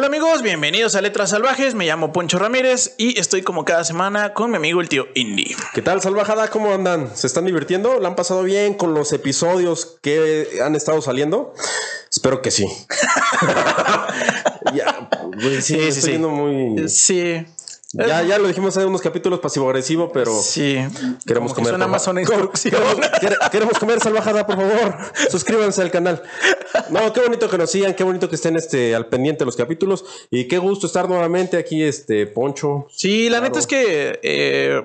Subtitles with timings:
[0.00, 1.74] Hola amigos, bienvenidos a Letras Salvajes.
[1.74, 5.54] Me llamo Poncho Ramírez y estoy como cada semana con mi amigo el tío Indy.
[5.74, 6.48] ¿Qué tal, salvajada?
[6.48, 7.14] ¿Cómo andan?
[7.14, 8.00] ¿Se están divirtiendo?
[8.00, 11.52] ¿La han pasado bien con los episodios que han estado saliendo?
[12.10, 12.64] Espero que sí.
[14.74, 16.10] ya, sí, Sí, me sí, estoy sí.
[16.12, 16.88] yendo muy.
[16.88, 17.44] Sí.
[17.92, 20.76] Ya, ya lo dijimos en unos capítulos pasivo-agresivo, pero Sí.
[21.26, 21.70] queremos comer.
[21.70, 22.80] Suena más una instrucción.
[23.50, 24.96] Queremos comer salvajada, por favor.
[25.28, 26.22] Suscríbanse al canal.
[26.90, 29.56] No, qué bonito que nos sigan, qué bonito que estén este, al pendiente de los
[29.56, 30.04] capítulos.
[30.30, 32.86] Y qué gusto estar nuevamente aquí, este, Poncho.
[32.90, 33.44] Sí, la Claro.
[33.46, 34.84] neta es que eh,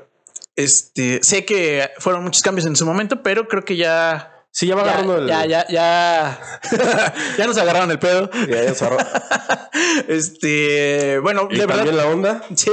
[0.55, 4.32] este sé que fueron muchos cambios en su momento, pero creo que ya.
[4.58, 5.27] Sí, ya va Ya, agarrando el.
[5.27, 6.40] ya, ya, ya,
[7.38, 8.30] ya nos agarraron el pedo.
[8.48, 8.88] Ya, ya se.
[10.08, 12.41] Este, bueno, Y de verdad, la onda.
[12.55, 12.72] Sí,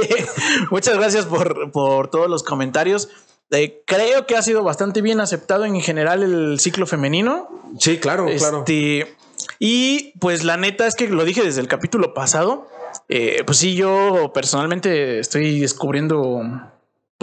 [0.71, 3.09] muchas gracias por, por todos los comentarios.
[3.51, 7.49] Eh, creo que ha sido bastante bien aceptado en general el ciclo femenino.
[7.79, 8.59] Sí, claro, claro.
[8.59, 9.15] Este,
[9.59, 12.69] y pues la neta es que lo dije desde el capítulo pasado.
[13.09, 16.41] eh, pues sí, yo personalmente estoy descubriendo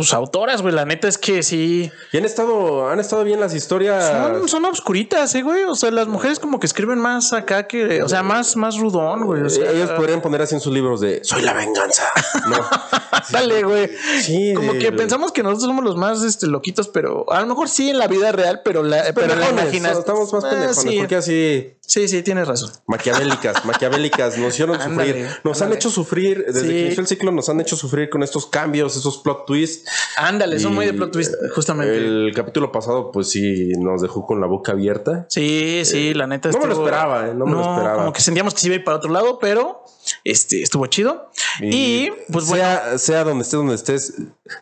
[0.00, 0.74] pues autoras, güey.
[0.74, 4.06] La neta es que sí Y han estado, han estado bien las historias.
[4.08, 5.64] son, son obscuritas, eh, güey.
[5.64, 9.24] O sea, las mujeres como que escriben más acá que, o sea, más, más rudón,
[9.26, 9.42] güey.
[9.42, 12.04] O sea, Ellos podrían poner así en sus libros de Soy la venganza.
[12.48, 12.56] No.
[13.30, 13.90] Dale, güey.
[14.22, 17.46] Sí, Como de- que pensamos que nosotros somos los más este, loquitos, pero a lo
[17.46, 19.98] mejor sí en la vida real, pero la, pero la imaginas.
[19.98, 20.76] Estamos más Ah, pendejones.
[20.92, 20.98] sí.
[20.98, 22.70] Porque así sí, sí, tienes razón.
[22.86, 25.28] maquiavélicas, maquiavélicas, nos hicieron sufrir.
[25.44, 26.68] Nos han hecho sufrir, desde Sí.
[26.68, 29.89] que inició el ciclo, nos han hecho sufrir con estos cambios, esos plot twists.
[30.16, 31.96] Ándale, son muy de plot twist, justamente.
[31.96, 35.26] El capítulo pasado, pues sí, nos dejó con la boca abierta.
[35.28, 36.50] Sí, sí, la neta.
[36.50, 37.96] no me lo esperaba, eh, no me lo esperaba.
[37.96, 39.84] Como que sentíamos que se iba a ir para otro lado, pero
[40.24, 41.30] este estuvo chido.
[41.60, 44.14] Y, pues bueno, sea, sea donde estés, donde estés,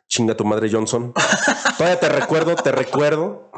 [0.08, 1.12] chinga tu madre Johnson.
[1.78, 3.50] Todavía te recuerdo, te recuerdo.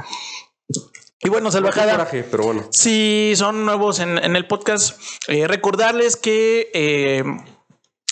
[1.21, 1.93] y bueno, salvajada.
[1.93, 2.67] coraje, pero bueno.
[2.71, 7.25] Si son nuevos en, en el podcast, eh, recordarles que, eh,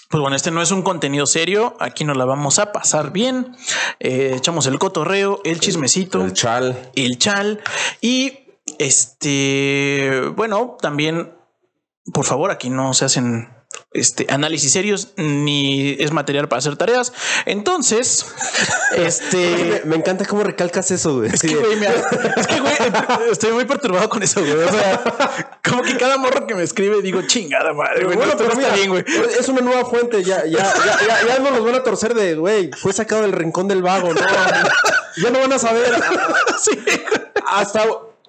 [0.08, 1.76] pues bueno, este no es un contenido serio.
[1.80, 3.54] Aquí nos la vamos a pasar bien.
[4.00, 6.90] Eh, echamos el cotorreo, el chismecito, El chal.
[6.94, 7.60] el chal.
[8.00, 8.38] Y
[8.78, 11.34] este, bueno, también,
[12.12, 13.57] por favor, aquí no se hacen
[13.92, 17.12] este análisis serios ni es material para hacer tareas.
[17.46, 18.26] Entonces,
[18.96, 19.82] este.
[19.84, 21.30] Me, me encanta cómo recalcas eso, güey.
[21.32, 22.74] Es que, güey, me- es que, güey,
[23.32, 24.52] estoy muy perturbado con eso, güey.
[24.52, 28.16] O sea, como que cada morro que me escribe digo, chingada madre, güey.
[28.16, 29.04] bueno, no, pero pero está mira, bien, güey.
[29.38, 30.22] es una nueva fuente.
[30.22, 33.32] Ya, ya, ya, ya, ya no los van a torcer de, güey, fue sacado del
[33.32, 34.20] rincón del vago, ¿no?
[35.22, 35.94] ya no van a saber.
[36.60, 36.78] Sí.
[37.46, 37.84] Hasta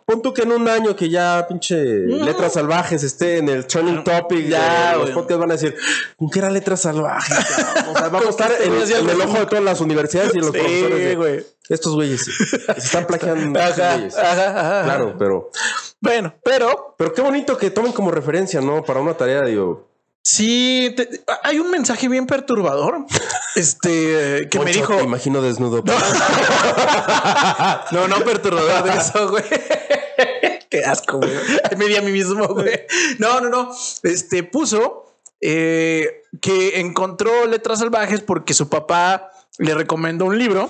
[0.09, 4.03] pon tú que en un año que ya pinche letras salvajes esté en el trending
[4.03, 5.75] topic, Ya, los podcasts van a decir,
[6.17, 7.37] ¿con qué era letras salvajes?
[7.75, 10.39] cabrón?" O sea, vamos a estar en, en el ojo de todas las universidades y
[10.39, 10.97] los profesores.
[10.97, 11.45] Sí, de, güey.
[11.69, 13.59] Estos güeyes se están plagiando.
[13.59, 14.17] Ajá, güeyes".
[14.17, 14.83] ajá, ajá.
[14.85, 15.51] Claro, pero,
[16.01, 18.83] Bueno, pero pero qué bonito que tomen como referencia, ¿no?
[18.83, 19.87] Para una tarea, digo.
[20.23, 23.05] sí, te- hay un mensaje bien perturbador.
[23.55, 25.83] Este que me "Poncho, dijo, Te imagino desnudo.
[27.91, 29.43] no, no perturbador de eso, güey.
[30.69, 31.31] Qué asco, güey.
[31.77, 32.81] Me di a mí mismo, güey.
[33.17, 33.71] No, no, no.
[34.03, 35.05] Este puso
[35.41, 40.69] eh, que encontró letras salvajes porque su papá le recomendó un libro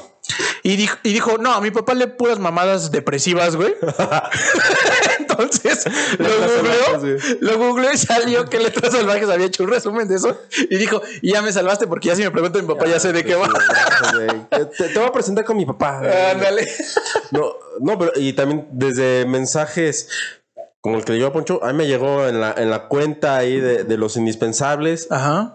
[0.63, 3.75] y dijo, y dijo no, a mi papá le puras mamadas depresivas, güey.
[5.19, 5.85] Entonces
[6.17, 10.38] lo googleó, lo googleó y salió que letras salvajes había hecho un resumen de eso
[10.69, 13.13] y dijo, y ya me salvaste porque ya si me pregunta mi papá ya sé
[13.13, 13.50] de qué va.
[14.50, 16.01] Te, te- te voy a presentar con mi papá.
[16.31, 16.68] Ándale.
[17.31, 20.09] No, no, pero y también desde mensajes
[20.81, 22.88] como el que le llegó a Poncho, a mí me llegó en la, en la
[22.88, 25.07] cuenta ahí de, de los indispensables.
[25.12, 25.53] Ajá.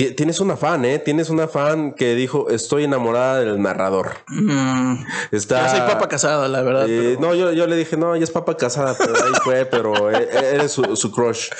[0.00, 0.98] Ti- Tienes una fan, ¿eh?
[0.98, 4.12] Tienes una fan que dijo, estoy enamorada del narrador.
[4.28, 4.94] Mm,
[5.30, 5.64] Está...
[5.66, 6.86] Yo soy papa casada, la verdad.
[6.88, 9.64] Eh, pero- No, yo, yo le dije, no, ella es papa casada, pero ahí fue,
[9.70, 11.50] pero e- e- eres su, su crush.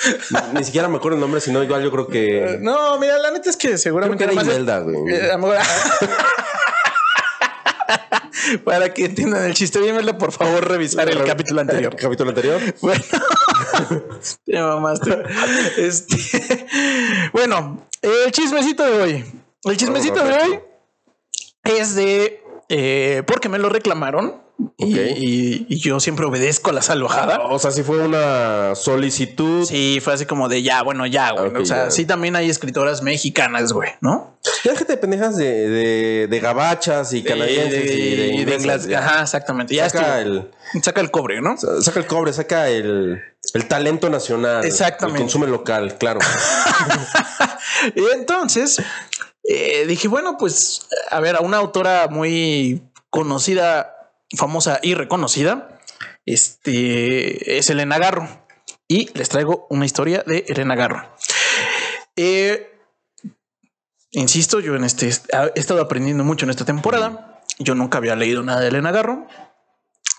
[0.53, 2.57] Ni, siquiera me acuerdo el nombre, sino igual yo creo que...
[2.61, 4.95] No, mira, la neta es que Creo seguramente que era Imelda, güey.
[5.13, 5.29] Eh.
[8.65, 11.95] Para que entiendan el chiste, dímelo por favor revisar el capítulo anterior.
[11.95, 12.59] capítulo anterior.
[12.81, 13.01] Bueno,
[14.45, 15.17] te mamaste.
[15.77, 16.17] Este,
[17.33, 19.25] bueno, el chismecito de hoy.
[19.63, 20.59] El chismecito de hoy
[21.63, 24.41] es de eh, porque me lo reclamaron
[24.77, 24.99] y, Ok.
[25.17, 27.39] y- y yo siempre obedezco a la salvajada.
[27.49, 29.65] O sea, si fue una solicitud.
[29.65, 31.55] Sí, fue así como de ya, bueno, ya, güey.
[31.61, 31.91] O sea, ya.
[31.91, 34.37] sí también hay escritoras mexicanas, güey, ¿no?
[34.63, 38.87] Ya déjate de pendejas de, de, de gabachas y canadienses de, y de, inglesas.
[38.95, 39.73] Ajá, exactamente.
[39.75, 40.49] Ya saca, el,
[40.83, 41.55] Saca el cobre, ¿no?
[41.57, 43.19] saca el cobre, saca el,
[43.53, 44.65] el talento nacional.
[44.65, 45.19] Exactamente.
[45.19, 46.19] El consumo local, claro.
[47.95, 48.81] Y entonces
[49.43, 53.95] eh, dije, bueno, pues a ver, a una autora muy conocida,
[54.37, 55.79] famosa y reconocida,
[56.25, 58.27] este es Elena Garro.
[58.87, 61.15] Y les traigo una historia de Elena Garro.
[62.17, 62.69] Eh,
[64.11, 67.41] insisto, yo en este he estado aprendiendo mucho en esta temporada.
[67.57, 69.27] Yo nunca había leído nada de Elena Garro.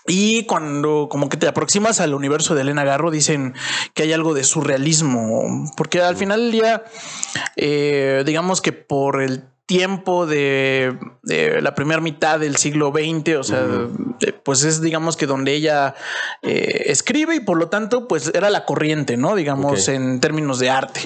[0.05, 3.53] Y cuando como que te aproximas al universo de Elena Garro, dicen
[3.93, 6.83] que hay algo de surrealismo, porque al final del día,
[7.55, 13.43] eh, digamos que por el tiempo de, de la primera mitad del siglo XX, o
[13.43, 13.65] sea,
[14.19, 15.95] eh, pues es digamos que donde ella
[16.41, 19.35] eh, escribe y por lo tanto pues era la corriente, ¿no?
[19.35, 21.01] Digamos en términos de arte.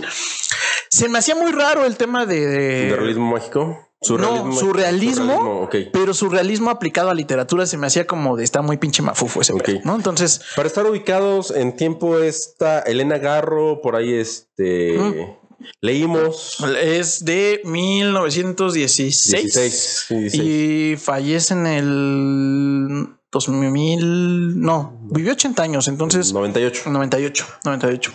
[0.89, 2.47] Se me hacía muy raro el tema de...
[2.87, 3.86] ¿De realismo mágico?
[4.01, 5.75] No, surrealismo, ok.
[5.91, 9.53] pero surrealismo aplicado a literatura se me hacía como de está muy pinche mafufo ese
[9.53, 9.63] Ok.
[9.63, 9.95] pedo, ¿no?
[9.95, 14.97] Entonces, Para estar ubicados en tiempo está Elena Garro, por ahí este...
[14.97, 15.47] Mm.
[15.81, 16.57] Leímos...
[16.79, 20.43] es de 1916 16, sí, 16.
[20.43, 26.83] y fallece en el 2000, no, vivió 80 años, entonces 98.
[26.91, 28.11] 98, 98.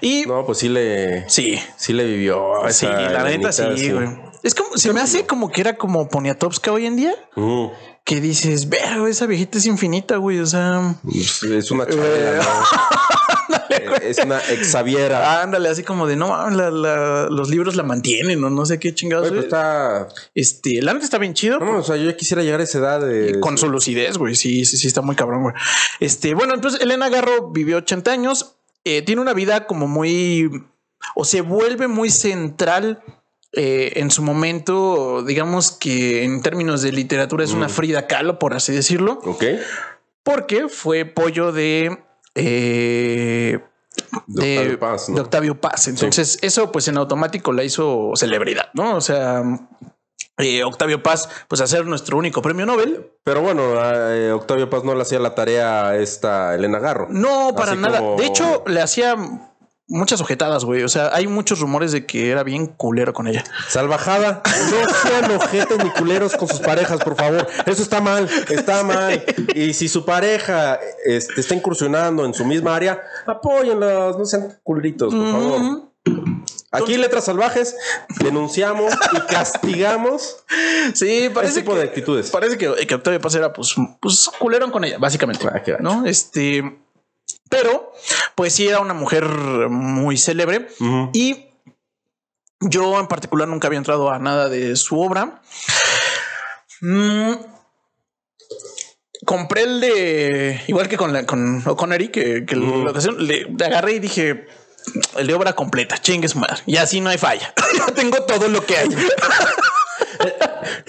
[0.00, 1.28] Y No, pues sí le...
[1.30, 2.52] sí, Sí le vivió.
[2.70, 4.27] sí, la neta sí, güey.
[4.42, 7.72] Es como se me hace como que era como Poniatowska hoy en día, Ujú.
[8.04, 13.56] que dices, ver, esa viejita es infinita, güey, o sea, Pues, Es una chavera, ¿no?
[13.70, 15.42] Eh, es una exaviera.
[15.42, 18.94] ándale, así como de no, la- la- los libros la mantienen o no sé qué
[18.94, 19.26] chingados.
[19.26, 20.08] Oye, pues está.
[20.34, 21.58] Este, la neta está bien chido.
[21.58, 23.40] No, o sea, yo ya quisiera llegar a esa edad de.
[23.40, 24.34] con su lucidez, güey.
[24.34, 25.54] Sí, sí, sí, está muy cabrón, güey.
[26.00, 28.54] Este, bueno, entonces Elena Garro vivió 80 años.
[28.84, 30.50] eh, tiene una vida como muy.
[31.14, 33.02] O se vuelve muy central.
[33.52, 38.54] Eh, en su momento, digamos que en términos de literatura es una Frida Kahlo, por
[38.54, 39.44] así decirlo, Ok.
[40.22, 41.98] porque fue pollo de,
[42.34, 43.58] eh,
[44.26, 45.14] De Octavio Paz, ¿no?
[45.16, 45.88] de Octavio Paz.
[45.88, 48.96] Entonces, eso pues en automático la hizo celebridad, ¿no?
[48.96, 49.42] O sea,
[50.36, 53.10] eh, Octavio Paz, pues a ser nuestro único premio Nobel.
[53.24, 53.62] Pero bueno,
[54.14, 57.08] eh, Octavio Paz no le hacía la tarea a esta Elena Garro.
[57.10, 57.98] No, para nada.
[57.98, 59.16] como- De hecho, le hacía
[59.88, 60.82] muchas ojetadas, güey.
[60.82, 63.44] O sea, hay muchos rumores de que era bien culero con ella.
[63.68, 67.48] Salvajada, no sean ojetes ni culeros con sus parejas, por favor.
[67.66, 69.24] Eso está mal, está mal.
[69.54, 75.14] Y si su pareja este, está incursionando en su misma área, apóyenlos, no sean culeritos,
[75.14, 75.88] por favor.
[76.70, 77.74] Aquí, Letras Salvajes,
[78.22, 80.44] denunciamos y castigamos
[80.92, 82.30] Sí, ese parece tipo que, de actitudes.
[82.30, 85.46] parece que, que Octavio Paz era pues, pues culerón con ella, básicamente.
[85.46, 85.62] Ah.
[85.80, 86.04] ¿No?
[86.04, 86.78] Este,
[87.48, 87.92] pero,
[88.34, 90.68] pues sí era una mujer muy célebre.
[91.12, 91.46] Y
[92.60, 95.42] yo en particular nunca había entrado a nada de su obra.
[96.80, 97.34] Mm,
[99.24, 103.64] compré el de, igual que con, la, con O'Connery, que, que la ocasión, le, le
[103.64, 104.46] agarré y dije,
[105.16, 106.62] el de obra completa, chingue su madre.
[106.66, 107.52] Y así no hay falla.
[107.76, 108.88] Yo tengo todo lo que hay.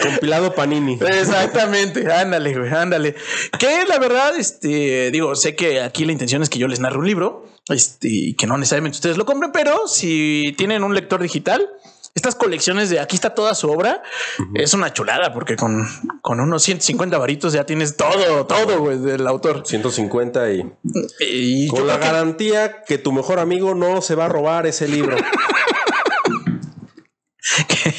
[0.02, 0.98] Compilado Panini.
[1.02, 3.16] Exactamente, ándale, güey, ándale.
[3.58, 6.98] Que la verdad, este, digo, sé que aquí la intención es que yo les narre
[6.98, 11.22] un libro, este, y que no necesariamente ustedes lo compren, pero si tienen un lector
[11.22, 11.68] digital,
[12.16, 14.02] estas colecciones de aquí está toda su obra,
[14.56, 15.88] es una chulada, porque con,
[16.22, 19.62] con unos 150 varitos ya tienes todo, todo, güey, del autor.
[19.66, 20.66] 150 y
[21.20, 24.88] Y con la que- garantía que tu mejor amigo no se va a robar ese
[24.88, 25.16] libro.
[27.68, 27.94] que,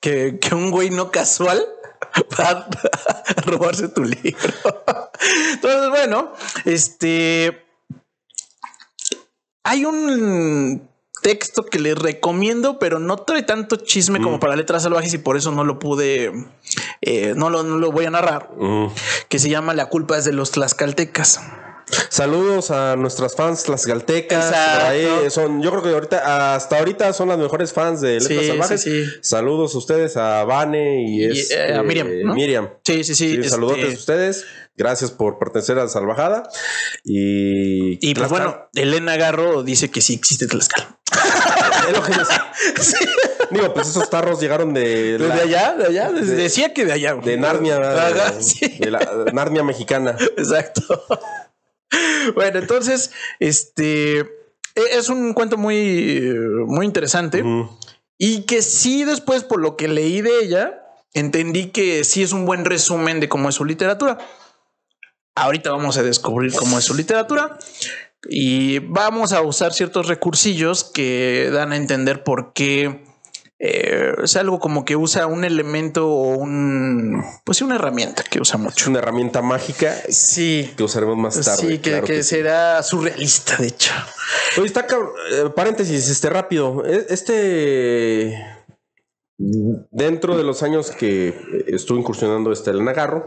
[0.00, 1.64] que un güey no casual
[2.40, 4.52] va a robarse tu libro.
[5.52, 6.32] Entonces, bueno,
[6.64, 7.64] este
[9.64, 10.88] hay un
[11.20, 15.36] texto que les recomiendo, pero no trae tanto chisme como para letras salvajes y por
[15.36, 16.32] eso no lo pude,
[17.02, 18.90] eh, no, lo, no lo voy a narrar, Ujú.
[19.28, 21.40] que se llama La culpa es de los tlaxcaltecas.
[22.10, 24.52] Saludos a nuestras fans las galtecas.
[24.52, 28.46] Ahí son, yo creo que ahorita, hasta ahorita son las mejores fans de Letras Sí,
[28.48, 28.82] Salvajes.
[28.82, 29.10] sí, sí.
[29.22, 32.34] Saludos a ustedes, a Vane y, Y, eh, a Miriam, ¿no?
[32.34, 32.68] Miriam.
[32.84, 33.28] Sí, sí, sí.
[33.30, 34.44] Sí, este, saludotes a ustedes.
[34.76, 36.48] Gracias por pertenecer a Salvajada.
[37.04, 40.86] Y, y pues bueno, Elena Garro dice que sí existe Tlaxcal.
[41.88, 42.18] Es lo que yo-
[43.50, 45.74] Digo, pues esos tarros llegaron de, ¿De la- allá?
[45.74, 46.12] ¿De allá?
[46.12, 47.14] de- Decía que de allá.
[47.14, 48.76] de Narnia, de, sí.
[48.78, 50.14] de la Narnia mexicana.
[50.36, 50.82] Exacto.
[52.34, 54.26] Bueno, entonces, este e-
[54.92, 56.34] es un cuento muy,
[56.66, 57.42] muy interesante
[58.18, 60.82] y que sí, después, por lo que leí de ella,
[61.14, 64.18] entendí que sí es un buen resumen de cómo es su literatura.
[65.34, 67.58] Ahorita vamos a descubrir cómo es su literatura
[68.28, 73.07] y vamos a usar ciertos recursillos que dan a entender por qué
[73.60, 78.56] eh, es algo como que usa un elemento o un, pues una herramienta que usa
[78.56, 78.90] Es mucho.
[78.90, 81.62] una herramienta mágica Sí, que usaremos más tarde.
[81.62, 82.28] sí, que, claro que que sí.
[82.36, 83.92] será surrealista, de hecho.
[84.58, 84.86] Oye, está
[85.32, 86.84] eh, paréntesis, este rápido.
[86.86, 88.46] E- Este.
[89.40, 93.26] Dentro de los años que estuve incursionando este Elena Garro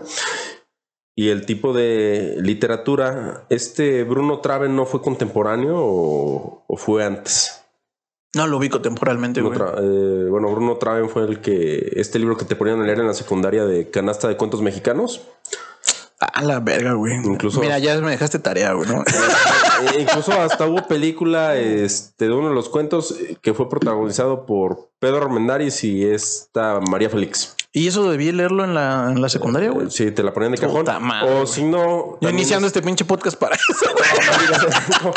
[1.15, 7.60] y el tipo de literatura, ¿este Bruno Traven no fue contemporáneo o, o fue antes?
[8.33, 9.59] No lo ubico temporalmente, güey.
[9.59, 11.91] Eh, bueno, Bruno Traven fue el que.
[11.97, 15.21] Este libro que te ponían a leer en la secundaria de canasta de cuentos mexicanos.
[16.19, 17.15] A la verga, güey.
[17.15, 19.03] Incluso- Mira, ya me dejaste tarea, güey, ¿no?
[19.81, 24.45] Eh, incluso hasta hubo película este, de uno de los cuentos eh, que fue protagonizado
[24.45, 27.55] por Pedro Armendáriz y esta María Félix.
[27.73, 29.89] y eso debí leerlo en la, en la secundaria, güey.
[29.89, 30.85] Sí, te la ponían de cajón.
[31.01, 32.19] Madre, o si no.
[32.21, 35.13] Yo iniciando es- este pinche podcast para eso, güey.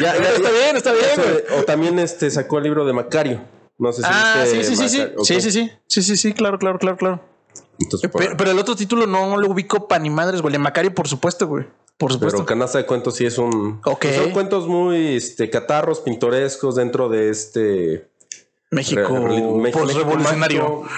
[0.00, 1.60] Ya, ya, Está bien, está bien, güey.
[1.60, 3.40] O también este sacó el libro de Macario.
[3.78, 5.02] No sé si Ah, sí, sí, sí, sí.
[5.24, 5.70] Sí, sí, sí.
[5.86, 7.20] Sí, sí, sí, claro, claro, claro, claro.
[7.80, 10.54] Entonces, por- Pero, pero el otro título no lo ubico pa' ni madres, güey.
[10.54, 11.64] El Macario, por supuesto, güey.
[11.96, 12.38] Por supuesto.
[12.38, 13.80] Pero Canasta de Cuentos sí es un.
[13.84, 14.06] Ok.
[14.16, 18.08] Son cuentos muy este, catarros, pintorescos dentro de este.
[18.70, 20.62] México re- re- México post-revolucionario.
[20.82, 20.88] mágico.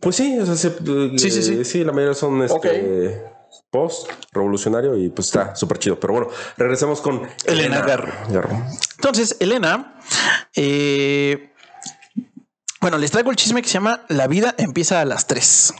[0.00, 0.70] Pues sí, o sea, se-
[1.18, 1.58] Sí, sí, sí.
[1.60, 2.66] eh, sí, la mayoría son este, Ok.
[3.76, 6.00] Post revolucionario y pues está súper chido.
[6.00, 8.12] Pero bueno, regresemos con Elena Garro.
[8.30, 8.62] Garro.
[8.96, 9.98] Entonces, Elena,
[10.54, 11.52] eh,
[12.80, 15.74] bueno, les traigo el chisme que se llama La vida empieza a las 3.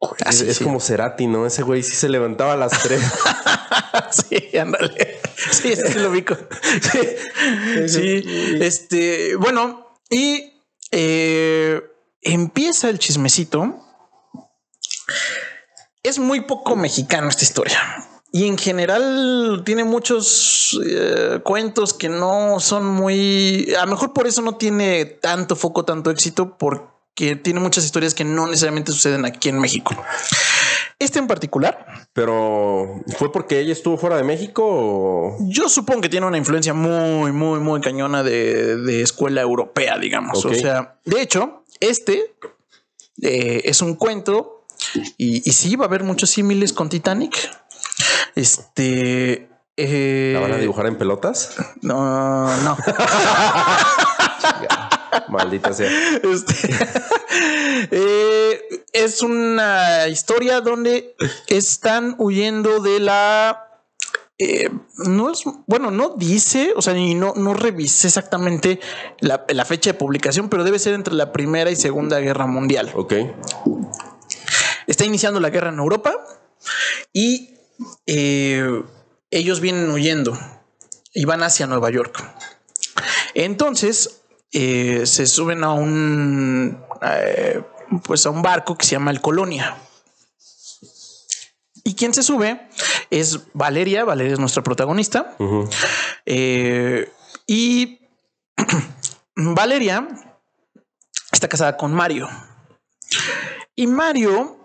[0.00, 0.64] Es, Así, es sí.
[0.64, 1.46] como Cerati, ¿no?
[1.46, 3.02] Ese güey sí se levantaba a las 3.
[4.10, 5.20] sí, ándale.
[5.50, 6.36] Sí, sí lo ubico.
[6.90, 8.22] Sí, sí.
[8.60, 10.54] Este, bueno, y
[10.90, 11.82] eh,
[12.22, 13.89] empieza el chismecito.
[16.02, 17.78] Es muy poco mexicano esta historia.
[18.32, 23.74] Y en general tiene muchos eh, cuentos que no son muy...
[23.78, 28.14] A lo mejor por eso no tiene tanto foco, tanto éxito, porque tiene muchas historias
[28.14, 29.94] que no necesariamente suceden aquí en México.
[31.00, 35.36] Este en particular, Pero fue porque ella estuvo fuera de México o.
[35.40, 40.44] Yo supongo que tiene una influencia muy, muy, muy cañona de, de escuela europea, digamos.
[40.44, 42.34] O sea, de hecho, este
[43.22, 44.59] eh, es un cuento
[45.18, 47.36] y, y sí va a haber muchos símiles con Titanic.
[48.34, 49.50] Este.
[49.76, 51.56] eh, ¿La van a dibujar en pelotas?
[51.82, 52.76] No, no.
[55.28, 55.90] Maldita sea.
[56.22, 56.70] Este,
[57.90, 58.60] eh,
[58.92, 61.14] es una historia donde
[61.48, 63.66] están huyendo de la.
[64.38, 64.70] eh,
[65.06, 68.80] no es bueno, no dice, o sea, y no, no revisé exactamente
[69.20, 72.90] la, la fecha de publicación, pero debe ser entre la Primera y Segunda Guerra Mundial.
[72.94, 73.14] Ok.
[74.90, 76.12] Está iniciando la guerra en Europa
[77.12, 77.54] y
[78.06, 78.82] eh,
[79.30, 80.36] ellos vienen huyendo
[81.14, 82.20] y van hacia Nueva York.
[83.34, 87.62] Entonces eh, se suben a un eh,
[88.02, 89.76] pues a un barco que se llama el Colonia.
[91.84, 92.68] Y quien se sube
[93.10, 94.04] es Valeria.
[94.04, 95.36] Valeria es nuestra protagonista.
[97.46, 98.00] Y
[99.36, 100.08] Valeria
[101.30, 102.28] está casada con Mario.
[103.76, 104.59] Y Mario,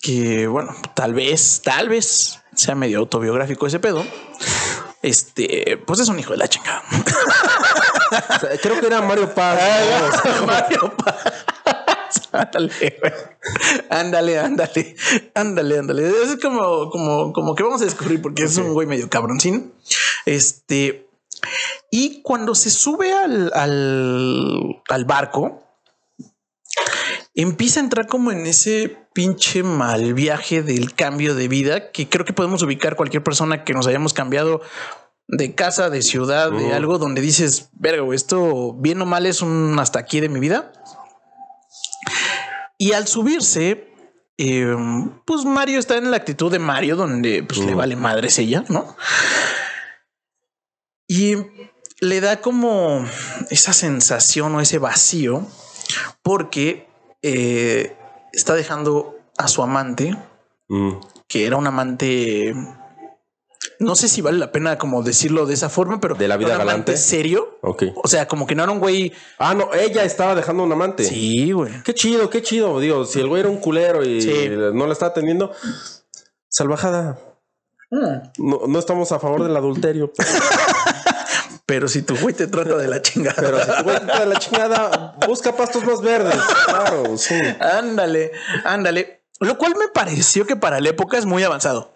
[0.00, 4.04] que bueno, tal vez, tal vez sea medio autobiográfico ese pedo.
[5.02, 6.82] Este, pues es un hijo de la chingada.
[8.62, 9.58] Creo que era Mario Paz.
[10.24, 10.46] ¿no?
[10.46, 11.46] Mario Paz.
[12.32, 13.12] Ándale, güey.
[13.90, 14.96] ándale, ándale,
[15.34, 16.08] ándale, ándale.
[16.08, 19.72] Es como, como, como que vamos a descubrir porque es un güey medio cabroncín.
[20.24, 21.08] Este,
[21.90, 25.67] y cuando se sube al, al, al barco,
[27.42, 32.24] empieza a entrar como en ese pinche mal viaje del cambio de vida que creo
[32.24, 34.60] que podemos ubicar cualquier persona que nos hayamos cambiado
[35.28, 39.78] de casa, de ciudad, de algo donde dices, verga, esto bien o mal es un
[39.78, 40.72] hasta aquí de mi vida.
[42.76, 43.92] Y al subirse,
[44.38, 44.74] eh,
[45.24, 48.96] pues Mario está en la actitud de Mario, donde pues, le vale madres ella, ¿no?
[51.06, 51.36] Y
[52.00, 53.04] le da como
[53.50, 55.46] esa sensación o ese vacío
[56.22, 56.87] porque
[57.22, 57.96] eh,
[58.32, 60.16] está dejando a su amante,
[60.68, 60.94] Mm.
[61.28, 62.54] que era un amante.
[63.80, 66.48] No sé si vale la pena como decirlo de esa forma, pero ¿De la vida
[66.48, 66.96] un amante galante?
[66.96, 67.58] serio.
[67.62, 67.84] Ok.
[68.02, 69.12] O sea, como que no era un güey.
[69.38, 71.04] Ah, no, ella estaba dejando un amante.
[71.04, 71.72] Sí, güey.
[71.84, 72.78] Qué chido, qué chido.
[72.80, 74.48] Digo, si el güey era un culero y Sí.
[74.50, 75.52] no la está atendiendo,
[76.48, 77.18] salvajada.
[77.90, 80.12] No, no estamos a favor del adulterio.
[81.68, 83.34] Pero, si tu güey te trata de la chingada.
[83.36, 86.34] pero si tu güey te da la chingada, busca pastos más verdes.
[86.64, 87.34] Claro, sí.
[87.60, 88.32] Ándale,
[88.64, 89.20] ándale.
[89.40, 91.90] Lo cual me pareció que para la época es muy avanzado.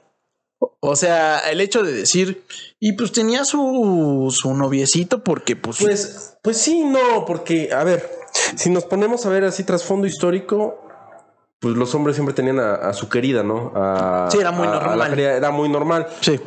[0.81, 2.45] O- sea, el hecho de decir,
[2.81, 5.79] y pues tenía su, su noviecito porque pues...
[5.81, 8.09] Pues, pues sí, no, porque, a ver,
[8.57, 10.85] si nos ponemos a ver así trasfondo histórico,
[11.61, 13.73] pues los hombres siempre tenían a, a su querida, ¿no?
[13.75, 15.19] A- Sí, era muy a- a la normal.
[15.19, 16.07] era muy normal.
[16.21, 16.39] sí.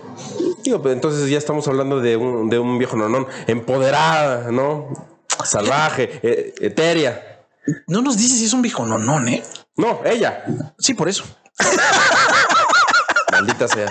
[0.65, 4.89] Digo, pues entonces ya estamos hablando de un, de un viejo nonón, empoderada, ¿no?
[5.43, 7.45] Salvaje, e- etérea.
[7.87, 9.43] No nos dice si es un viejo no, no, ¿eh?
[9.77, 10.43] No, ella.
[10.79, 11.23] Sí, por eso.
[13.31, 13.89] Maldita sea.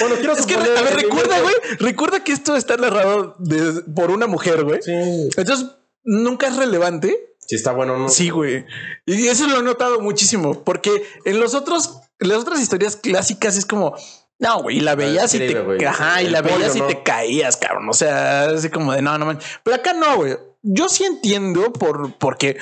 [0.00, 4.10] Bueno, quiero Es que, a ver, recuerda, güey, recuerda que esto está narrado de- por
[4.12, 4.80] una mujer, güey.
[4.82, 4.92] Sí.
[5.36, 5.66] Entonces,
[6.04, 7.34] nunca es relevante.
[7.40, 8.08] Si está bueno o no.
[8.08, 8.64] Sí, güey.
[9.06, 13.56] Y eso lo he notado muchísimo, porque en los otros, en las otras historias clásicas
[13.56, 13.96] es como,
[14.38, 16.86] no, güey, y la veías y te, ajá, y El la pollo, veías y ¿no?
[16.86, 17.88] te caías, cabrón.
[17.88, 19.38] O sea, así como de no, no man.
[19.62, 20.36] Pero acá no, güey.
[20.62, 22.56] Yo sí entiendo por, porque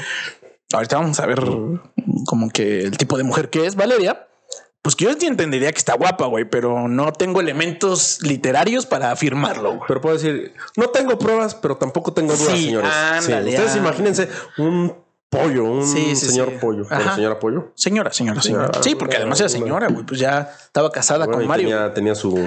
[0.72, 1.40] ahorita vamos a ver
[2.26, 4.22] como que el tipo de mujer que es Valeria.
[4.82, 9.10] Pues que yo sí entendería que está guapa, güey, pero no tengo elementos literarios para
[9.10, 9.80] afirmarlo.
[9.88, 12.92] Pero puedo decir, no tengo pruebas, pero tampoco tengo dudas, Sí, señores.
[12.92, 14.28] ándale, Ustedes imagínense
[14.58, 14.94] un
[15.28, 16.56] pollo, un Sí, sí, señor sí.
[16.60, 16.84] pollo.
[16.88, 17.14] Bueno, Ajá.
[17.16, 17.72] señora pollo.
[17.74, 18.64] Señora, señora, señora.
[18.66, 21.68] Señora, Sí, porque además era señora, güey, pues ya estaba casada Bueno, con Mario.
[21.68, 22.38] Tenía, tenía su,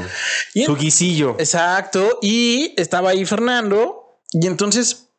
[0.53, 1.35] Y su en- guisillo.
[1.39, 2.19] Exacto.
[2.21, 4.19] Y estaba ahí Fernando.
[4.31, 5.09] Y entonces,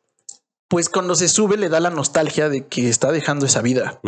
[0.67, 3.99] pues cuando se sube, le da la nostalgia de que está dejando esa vida.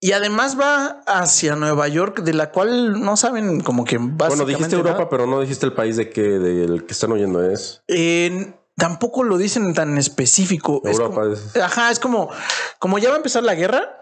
[0.00, 4.52] Y además va hacia Nueva York, de la cual no saben como que Bueno, básicamente
[4.54, 5.08] dijiste Europa, nada.
[5.10, 7.82] pero no dijiste el país de que del que están oyendo es.
[7.88, 10.80] Eh, tampoco lo dicen tan específico.
[10.84, 12.30] Es Europa como- es- Ajá, es como,
[12.78, 13.94] como ya va a empezar la guerra.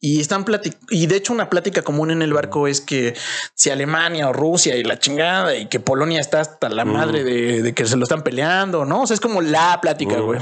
[0.00, 3.16] Y están platic y de hecho una plática común en el barco es que
[3.54, 7.62] si Alemania o Rusia y la chingada y que Polonia está hasta la madre de,
[7.62, 9.02] de que se lo están peleando, ¿no?
[9.02, 10.22] O sea, es como la plática, Mm.
[10.24, 10.40] güey.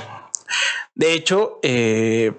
[0.95, 2.33] De hecho, eh,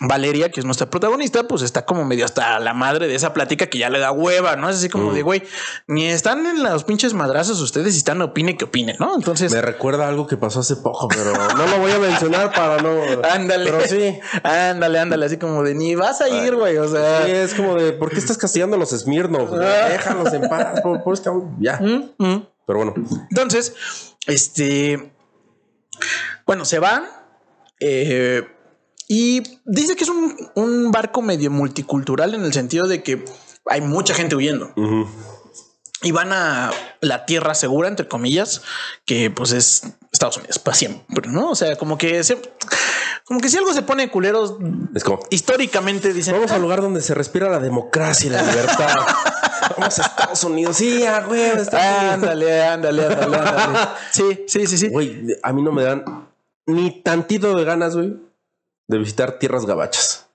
[0.00, 3.66] Valeria, que es nuestra protagonista, pues está como medio hasta la madre de esa plática
[3.66, 4.68] que ya le da hueva, ¿no?
[4.68, 5.14] Es así como Mm.
[5.14, 5.42] de, güey,
[5.86, 9.14] ni están en los pinches madrazos ustedes y están opine que opine, ¿no?
[9.14, 9.52] Entonces...
[9.52, 13.02] Me recuerda algo que pasó hace poco, pero no lo voy a mencionar para no.
[13.30, 13.70] Ándale.
[13.70, 14.18] Pero sí.
[14.42, 16.76] Ándale, ándale, así como de ni vas a ir, güey.
[16.78, 19.50] O sea, Sí, es como de ¿por qué estás castigando a los Smirnoff?
[19.52, 19.88] Ah.
[19.88, 21.30] Déjalos en paz, por, por este.
[21.60, 21.78] Ya.
[21.80, 22.46] mm, mm.
[22.66, 22.94] Pero bueno,
[23.30, 23.74] entonces,
[24.26, 25.12] este,
[26.46, 27.04] bueno, se van
[27.80, 28.42] eh,
[29.08, 33.24] y dice que es un, un barco medio multicultural en el sentido de que
[33.66, 35.06] hay mucha gente huyendo ujú.
[36.02, 36.70] y van a
[37.00, 38.62] la tierra segura, entre comillas,
[39.04, 41.50] que pues es Estados Unidos para siempre, ¿no?
[41.50, 42.38] O sea, como que se,
[43.24, 44.56] como que si algo se pone culeros,
[44.94, 45.20] es como.
[45.30, 48.94] históricamente dicen, Vamos al lugar donde se respira la democracia y la libertad.
[49.78, 50.76] Vamos a Estados Unidos.
[50.76, 53.88] Sí, a güey, ándale, ándale, ándale, ándale.
[54.12, 54.88] Sí, sí, sí, sí.
[54.88, 56.28] Güey, a mí no me dan
[56.66, 58.14] ni tantito de ganas, güey,
[58.88, 60.28] de visitar tierras gabachas.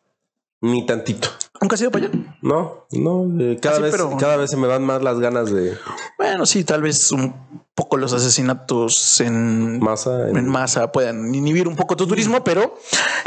[0.61, 1.29] Ni tantito.
[1.61, 2.28] ¿Nunca has ido para allá?
[2.41, 5.51] No, no, eh, cada Así, vez, pero- cada vez se me dan más las ganas
[5.51, 5.77] de
[6.17, 7.35] Bueno, sí, tal vez un
[7.75, 10.29] poco los asesinatos en, masa.
[10.29, 12.77] en- en masa puedan inhibir un poco tu turismo, pero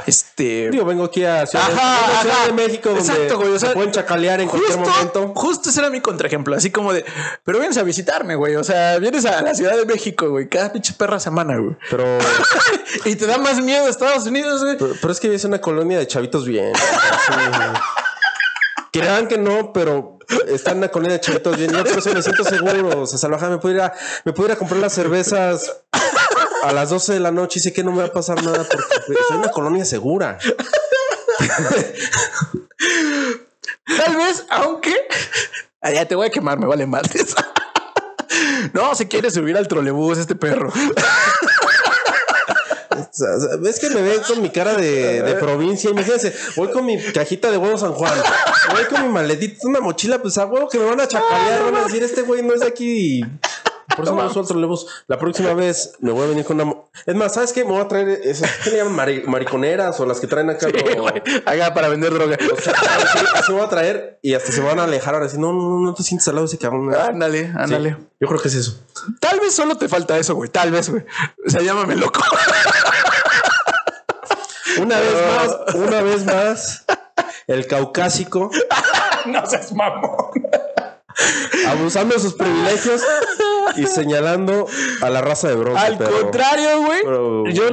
[0.07, 0.71] este.
[0.71, 2.47] Digo, vengo aquí a Ciudad, de- Ajá, vengo a Ciudad ajá.
[2.47, 5.33] de México, donde Exacto, güey, o sea, se pueden chacalear en cualquier momento.
[5.35, 7.05] justo ese era mi contraejemplo, así como de,
[7.45, 8.57] pero vienes a visitarme, güey.
[8.57, 11.77] O sea, vienes a la Ciudad de México, güey, cada pinche perra semana, güey.
[11.91, 12.05] Pero,
[13.07, 14.77] y te da más miedo Estados Unidos, güey.
[14.79, 16.73] pero, pero es que es una colonia de chavitos bien.
[18.93, 21.73] Crean que no, pero está en una colonia de chavitos bien.
[21.73, 23.01] Por eso me siento seguro.
[23.03, 23.93] O sea, salvaje, me puedo ir a,
[24.25, 25.73] me puedo ir a comprar las cervezas
[26.63, 28.65] a las 12 de la noche y sé que no me va a pasar nada
[28.65, 28.85] porque
[29.29, 30.39] soy una colonia segura.
[33.97, 34.95] Tal vez, aunque.
[35.83, 37.35] Ya te voy a quemar, me vale madres.
[38.73, 40.73] no, se quiere subir al trolebús este perro.
[43.13, 43.29] Sea,
[43.69, 45.91] es que me ven con mi cara de, de provincia.
[45.91, 48.13] Imagínense, voy con mi cajita de huevo San Juan,
[48.73, 51.77] voy con mi maletita, una mochila, pues a huevo que me van a chacalear, van
[51.77, 53.23] a decir, este güey no es de aquí.
[53.95, 54.87] Por eso no, me suelto lejos.
[55.07, 56.75] La próxima vez me voy a venir con una.
[57.05, 57.63] Es más, ¿sabes qué?
[57.63, 58.51] Me voy a traer esas.
[58.65, 58.95] ¿Qué le llaman?
[58.95, 60.69] Mari- mariconeras o las que traen acá.
[60.71, 61.07] lo-
[61.45, 62.39] Haga para vender droga.
[62.51, 62.73] o sea,
[63.51, 65.27] voy a traer y hasta se van a alejar ahora.
[65.27, 66.95] Así, no, no, no te sientes al lado de ese cabrón.
[66.95, 67.97] Ándale, Sí, ándale.
[68.19, 68.81] yo creo que es eso.
[69.21, 70.49] Tal vez solo te falta eso, güey.
[70.49, 71.05] Tal vez, güey.
[71.47, 72.21] O sea, llámame loco.
[74.81, 76.85] Una vez más, una vez más,
[77.47, 78.51] el caucásico
[79.27, 80.11] no seas mamón.
[81.69, 83.03] abusando de sus privilegios
[83.77, 84.67] y señalando
[85.03, 85.79] a la raza de bronce.
[85.85, 87.01] Al pero- contrario, güey.
[87.05, 87.65] pero- Yo,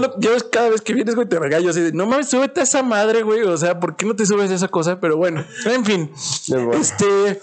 [0.52, 3.24] cada vez que vienes, güey, te regallo así de no mames, súbete a esa madre,
[3.24, 3.42] güey.
[3.44, 5.00] O sea, ¿por qué no te subes a esa cosa?
[5.00, 6.12] Pero bueno, en fin.
[6.48, 6.74] bueno.
[6.74, 7.42] Este.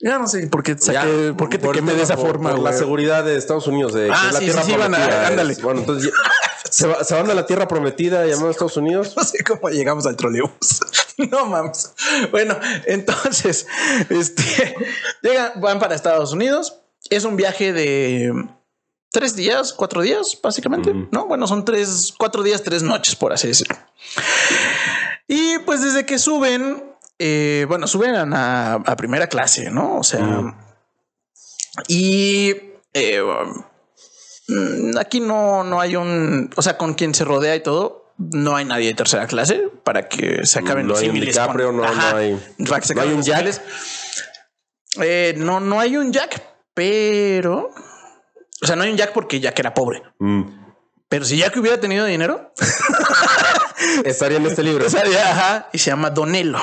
[0.00, 2.14] Ya no sé por qué te Ya, saqué, por qué te por quemé de esa
[2.16, 4.62] por- forma, por la seguridad de Estados Unidos, de que Ah, es la sí, tierra
[4.62, 5.56] sí, sí, van a- ándale.
[5.60, 6.18] Bueno, entonces ya-
[6.70, 9.14] se, va- se van a la tierra prometida llamada Estados Unidos.
[9.16, 10.50] No sé cómo llegamos al trolebús.
[11.30, 11.94] No mames.
[12.30, 13.66] Bueno, entonces,
[14.08, 14.76] este
[15.20, 16.76] llegan, van para Estados Unidos.
[17.10, 18.32] Es un viaje de
[19.10, 20.94] tres días, cuatro días, básicamente.
[21.10, 23.76] No, bueno, son tres, cuatro días, tres noches, por así decirlo.
[25.26, 26.84] Y pues desde que suben,
[27.18, 29.98] eh, bueno, suben a, a primera clase, no?
[29.98, 30.54] O sea,
[31.88, 32.54] y
[32.94, 33.20] eh,
[34.98, 38.64] aquí no, no hay un, o sea, con quien se rodea y todo, no hay
[38.64, 41.20] nadie de tercera clase para que se acaben No los hay un.
[41.20, 42.36] DiCaprio, no- no hay-
[42.68, 43.60] para que se no hay un Jack.
[45.00, 46.42] Eh, no, no hay un Jack,
[46.74, 47.70] pero.
[48.60, 50.02] O sea, no hay un Jack porque Jack era pobre.
[50.18, 50.42] Mm.
[51.08, 52.52] Pero si Jack hubiera tenido dinero,
[54.04, 54.84] Estaría en este libro.
[54.86, 56.58] estaría, ajá, y se llama Donello.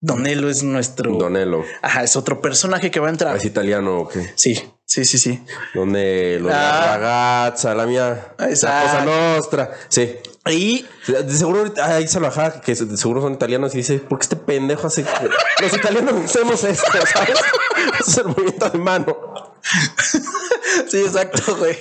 [0.00, 1.12] Donello es nuestro.
[1.14, 1.64] Donello.
[1.80, 3.36] Ajá, es otro personaje que va a entrar.
[3.36, 4.32] ¿Es italiano o qué?
[4.34, 4.60] Sí,
[4.92, 5.42] sí, sí, sí.
[5.74, 6.96] Donello, la Ah.
[6.96, 8.34] ragazza, la mía.
[8.38, 8.86] La Exacto.
[8.92, 9.70] cosa nostra.
[9.88, 10.16] Sí.
[10.50, 13.98] Y De seguro ahorita- ahí se lo ajá, que de seguro son italianos y dice,
[14.00, 15.04] ¿por qué este pendejo hace?
[15.62, 17.38] Los italianos hacemos esto, ¿sabes?
[18.06, 19.16] Es el movimiento de mano.
[20.88, 21.76] sí, exacto, güey.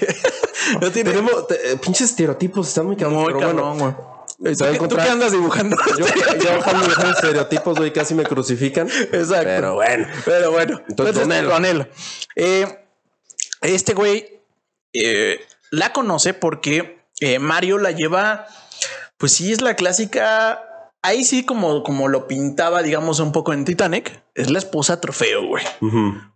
[0.80, 3.34] No tiene Tenemos te- eh, pinches estereotipos, están muy cabrones.
[3.34, 3.93] muy cabrón, güey.
[3.93, 5.76] ¿Tú, qué- tú encontrar- qué andas dibujando?
[5.97, 8.88] yo, me dejan estereotipos, güey, casi me crucifican.
[8.89, 9.43] Exacto.
[9.43, 10.08] Pero bueno.
[10.26, 10.82] Pero bueno.
[10.88, 11.50] Entonces, Donello.
[11.50, 11.88] Donello.
[12.36, 12.67] Eh,
[13.62, 14.39] este güey
[14.93, 18.47] eh, la conoce porque eh, Mario la lleva.
[19.17, 20.63] Pues sí, es la clásica.
[21.04, 25.47] Ahí sí, como, como lo pintaba, digamos, un poco en Titanic, es la esposa trofeo,
[25.47, 25.63] güey.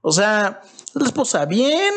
[0.01, 1.93] O sea, es la esposa bien,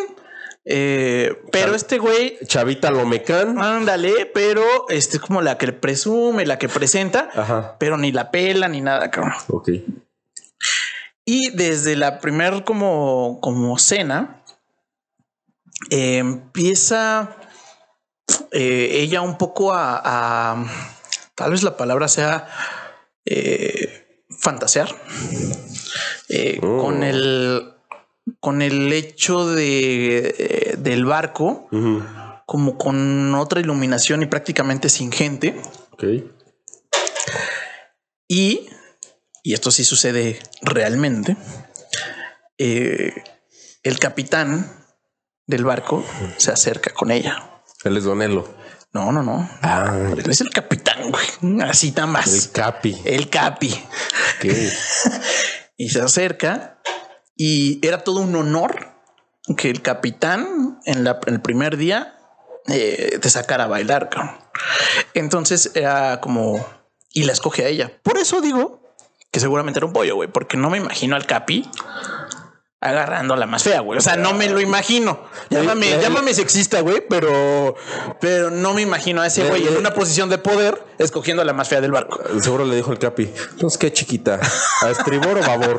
[0.66, 3.58] eh, pero este güey, Chavita Lomecán.
[3.58, 7.76] ándale, pero este es como la que presume, la que presenta, Ajá.
[7.78, 9.32] pero ni la pela ni nada, cabrón.
[9.48, 9.70] Ok.
[11.24, 14.37] Y desde la primer como, como cena,
[15.90, 17.36] eh, empieza
[18.52, 20.66] eh, ella un poco a, a-
[21.34, 22.48] tal vez la palabra sea
[23.24, 24.88] eh, fantasear
[26.28, 26.82] eh, Oh.
[26.82, 27.74] con el
[28.40, 31.68] con el hecho de del barco
[32.46, 35.54] como con otra iluminación y prácticamente sin gente.
[38.28, 38.68] Y,
[39.42, 41.36] y esto sí sucede realmente,
[42.58, 44.77] el capitán
[45.48, 46.04] del barco
[46.36, 47.62] se acerca con ella.
[47.82, 48.46] Él es Donelo.
[48.92, 49.48] No, no, no.
[49.62, 51.62] Ah, Él es el capitán, güey.
[51.62, 52.48] Así el más.
[52.52, 52.96] Capi.
[53.04, 53.72] El capi.
[54.38, 54.44] Ok.
[55.80, 56.80] Y se acerca
[57.36, 58.88] y era todo un honor
[59.56, 62.18] que el capitán en, la- en el primer día
[62.66, 64.08] eh, te sacara a bailar.
[64.08, 64.36] cabrón.
[65.14, 66.66] Entonces era como
[67.12, 67.92] y la escoge a ella.
[68.02, 68.82] Por eso digo
[69.30, 71.70] que seguramente era un pollo, güey, porque no me imagino al capi
[72.80, 73.98] agarrando la más fea, güey.
[73.98, 75.20] O sea, no me lo imagino.
[75.50, 77.74] Llámame, llámame sexista, güey, pero,
[78.20, 81.52] pero no me imagino a ese güey en una posición de poder escogiendo a la
[81.52, 82.20] más fea del barco.
[82.40, 83.32] Seguro le dijo el Capi.
[83.52, 84.40] Entonces, ¿qué chiquita?
[84.82, 85.78] ¿A estribor o babor?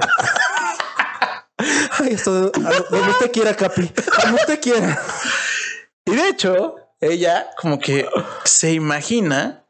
[2.00, 3.92] Ay, esto, donde usted quiera, Capi.
[4.24, 5.02] Donde usted quiera.
[6.06, 8.08] Y de hecho, ella como que
[8.44, 9.66] se imagina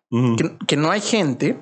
[0.67, 1.59] que no hay gente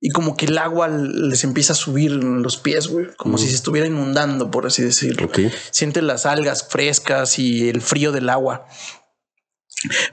[0.00, 3.48] y como que el agua les empieza a subir en los pies, güey, como si
[3.48, 5.26] se estuviera inundando, por así decirlo.
[5.70, 8.66] Siente las algas frescas y el frío del agua.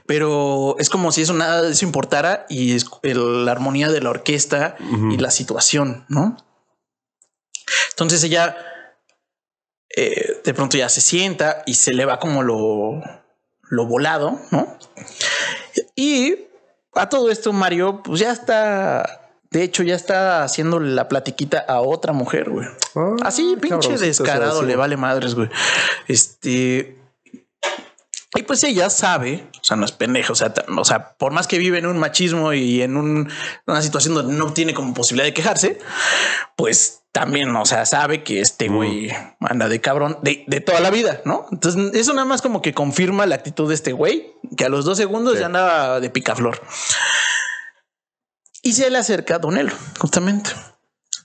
[0.06, 4.00] Pero es como si eso nada de eso importara y es el- la armonía de
[4.00, 4.76] la orquesta
[5.12, 6.36] y la situación, ¿no?
[7.90, 8.56] Entonces ella
[9.96, 13.00] eh, de pronto ya se sienta y se le va como lo,
[13.70, 14.76] lo volado, ¿no?
[15.94, 16.34] Y
[16.94, 19.25] a todo esto Mario pues ya está,
[19.56, 22.66] de hecho ya está haciendo la platiquita a otra mujer, güey.
[22.94, 25.48] Ah, Así, pinche descarado, le vale madres, güey.
[26.08, 26.98] Este.
[28.34, 31.46] Y pues ella sabe, o sea, no es pendeja, o sea, o sea, por más
[31.46, 33.30] que vive en un machismo y en un-
[33.66, 35.78] una situación donde no tiene como posibilidad de quejarse,
[36.54, 40.90] pues también, o sea, sabe que este güey anda de cabrón de, de toda la
[40.90, 41.46] vida, ¿no?
[41.50, 44.84] Entonces, eso nada más como que confirma la actitud de este güey, que a los
[44.84, 45.40] dos segundos Sí.
[45.40, 46.60] ya andaba de picaflor.
[48.66, 50.50] Y se le acerca a Donelo, justamente.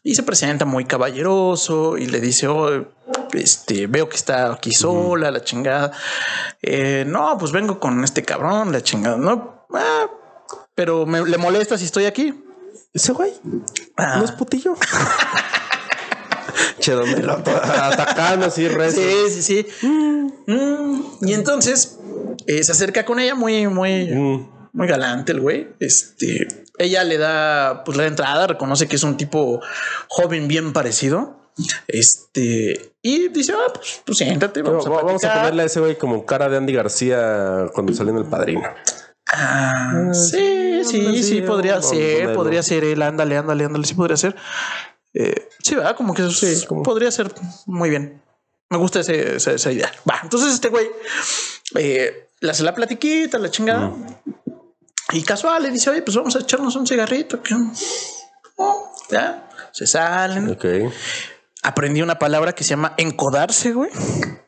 [0.04, 2.86] Y se presenta muy caballeroso y le dice, oh,
[3.34, 5.92] este, veo que está aquí sola, la chingada.
[6.62, 9.18] Eh, no, pues vengo con este cabrón, la chingada.
[9.18, 10.06] No, ah,
[10.76, 12.32] pero me, le molesta si estoy aquí.
[12.94, 13.34] Ese güey
[13.98, 14.18] Ah.
[14.20, 14.76] no es putillo.
[16.80, 18.68] che, ¿dónde lo atacando así?
[18.70, 19.68] Sí, sí, sí.
[20.46, 21.98] Mm, y entonces
[22.46, 24.61] eh, se acerca con ella muy, muy, Mm.
[24.74, 25.68] Muy galante el güey.
[25.80, 29.62] Este, ella le da pues la entrada, reconoce que es un tipo
[30.08, 31.38] joven bien parecido.
[31.88, 35.80] Este, y dice, ah, pues, pues siéntate, vamos, Vamos, a, vamos a ponerle a ese
[35.80, 38.64] güey como cara de Andy García cuando salió en el padrino.
[39.34, 43.94] Ah, sí, sí, ándale, sí, sí, podría ser, podría ser él, ándale, ándale, ándale, sí
[43.94, 44.36] podría ser.
[45.14, 45.96] Eh, sí, ¿verdad?
[45.96, 47.32] Como que Sí, sí, podría ser
[47.66, 48.22] muy bien.
[48.70, 49.92] Me gusta ese- esa, esa idea.
[50.10, 50.88] Va, entonces este güey
[51.76, 53.92] eh, le hace la platiquita, la chingada.
[55.14, 57.42] Y casual le dice, oye, pues vamos a echarnos un cigarrito.
[58.58, 60.50] Oh, ya, se salen.
[60.50, 60.66] Ok.
[61.64, 63.92] Aprendí una palabra que se llama encodarse, güey.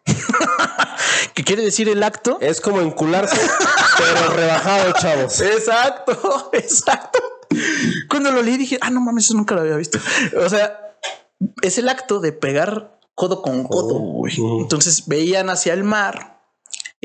[1.34, 2.38] que quiere decir el acto.
[2.42, 3.40] Es como encularse,
[3.98, 5.42] pero rebajado, chavos.
[5.42, 7.20] Exacto, exacto.
[8.10, 10.00] Cuando lo leí dije, ah, no mames, eso nunca lo había visto.
[10.44, 10.98] O sea,
[11.62, 14.36] es el acto de pegar codo con codo, güey.
[14.60, 16.33] Entonces veían hacia el mar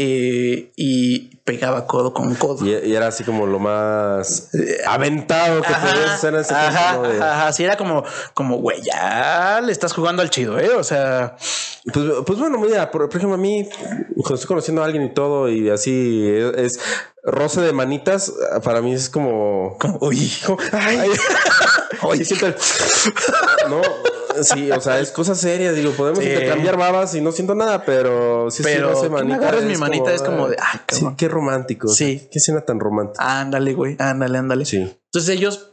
[0.00, 2.64] eh, y pegaba codo con codo.
[2.64, 4.50] Y, y era así como lo más
[4.86, 9.92] aventado que podías hacer en ese ajá, sí, era como, como, güey, ya le estás
[9.92, 10.70] jugando al chido, ¿eh?
[10.76, 11.36] O sea,
[11.92, 13.68] Pues, pues bueno, mira, por, por ejemplo, a mí,
[14.16, 16.80] cuando estoy conociendo a alguien y todo, y así es, es
[17.24, 18.32] roce de manitas,
[18.62, 19.76] para mí es como.
[19.80, 20.98] como, uy, como, ay,
[22.02, 22.18] Ay.
[22.18, 22.56] sí, siento el-
[23.70, 23.80] no,
[24.42, 25.72] sí, o sea, es cosa seria.
[25.72, 26.28] Digo, podemos Sí.
[26.30, 29.64] intercambiar babas y no siento nada, pero sí, Pero roce de que me manita agarres
[29.64, 31.88] mi manita es como de, ah, sí, qué romántico.
[31.88, 32.28] Sí.
[32.30, 33.40] Qué escena tan romántica.
[33.40, 34.64] ándale, güey, ándale, ándale.
[34.64, 34.76] Sí.
[34.78, 35.70] Entonces ellos,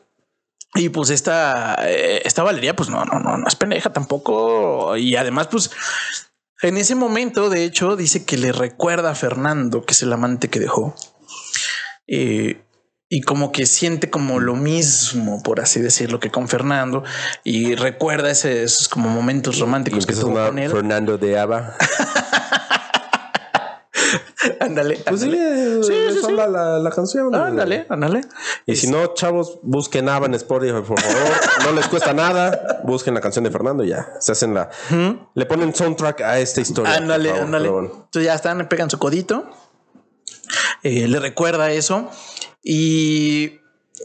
[0.74, 4.98] y pues esta, eh, esta Valeria, pues no, no, no, no es pendeja tampoco.
[4.98, 5.72] Y además, pues
[6.62, 10.50] en ese momento, de hecho, dice que le recuerda a Fernando, que es el amante
[10.50, 10.96] que dejó.
[12.08, 12.62] Eh,
[13.08, 17.04] y como que siente como lo mismo, por así decirlo, que con Fernando.
[17.44, 20.72] Y recuerda ese- esos como momentos románticos que tuvo con él.
[20.72, 21.76] Fernando de Ava.
[24.60, 25.84] Ándale, Pues sí, ándale.
[25.84, 25.94] Sí,
[26.26, 26.48] sí, la,
[26.80, 27.34] la canción.
[27.34, 28.22] Ándale, ándale.
[28.66, 31.32] Y si no, chavos, busquen Ava en Spotify, por favor.
[31.64, 32.82] No les cuesta nada.
[32.84, 34.08] Busquen la canción de Fernando y ya.
[34.20, 34.70] Se hacen la.
[35.34, 36.94] Le ponen soundtrack a esta historia.
[36.96, 37.70] Ándale, ándale.
[37.70, 37.88] bueno.
[38.06, 39.50] Entonces ya están, le pegan su codito.
[40.84, 42.10] Eh, le recuerda eso.
[42.68, 43.60] Y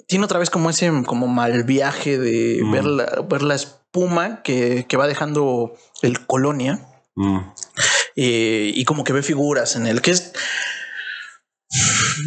[0.07, 4.85] tiene otra vez como ese como mal viaje de ver, la, ver la espuma que,
[4.87, 6.87] que va dejando el colonia.
[7.17, 7.39] Mm.
[8.17, 10.33] eh, y como que ve figuras en él, que es.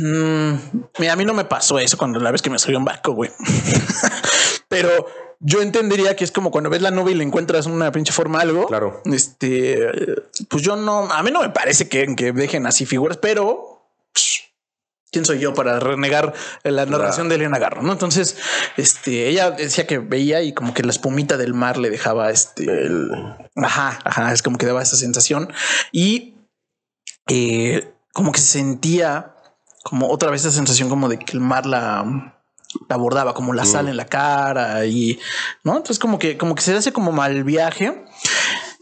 [0.01, 0.53] Mm,
[0.97, 3.11] mira, a mí no me pasó eso cuando la vez que me salió un barco,
[3.13, 3.29] güey.
[4.69, 5.05] Pero
[5.39, 8.41] yo entendería que es como cuando ves la nube y le encuentras una pinche forma
[8.41, 8.65] algo.
[8.65, 9.03] Claro.
[9.05, 9.87] Este,
[10.49, 13.72] pues yo no, a mí no me parece que, que dejen así figuras, pero
[15.13, 17.93] quién soy yo para renegar la narración de Elena Garro, ¿no?
[17.93, 18.35] Entonces,
[18.75, 22.63] este, ella decía que veía y como que la espumita del mar le dejaba este,
[22.63, 23.11] el,
[23.55, 25.53] ajá, ajá, es como que daba esa sensación
[25.91, 26.35] y
[27.27, 29.35] eh, como que se sentía
[29.83, 32.03] como otra vez esa sensación como de que el mar la,
[32.89, 35.19] la abordaba, como la sal en la cara y
[35.63, 38.03] no, entonces como que, como que se hace como mal viaje.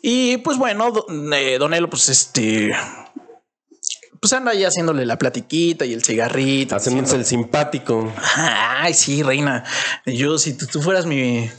[0.04, 0.92] Y pues bueno,
[1.34, 2.72] eh, Don Elo, pues este,
[4.22, 6.76] pues anda ahí haciéndole la platiquita y el cigarrito.
[6.76, 8.14] Haciéndose el simpático.
[8.38, 9.64] Ay, sí, reina.
[10.06, 11.50] Yo, si tú, tú fueras mi,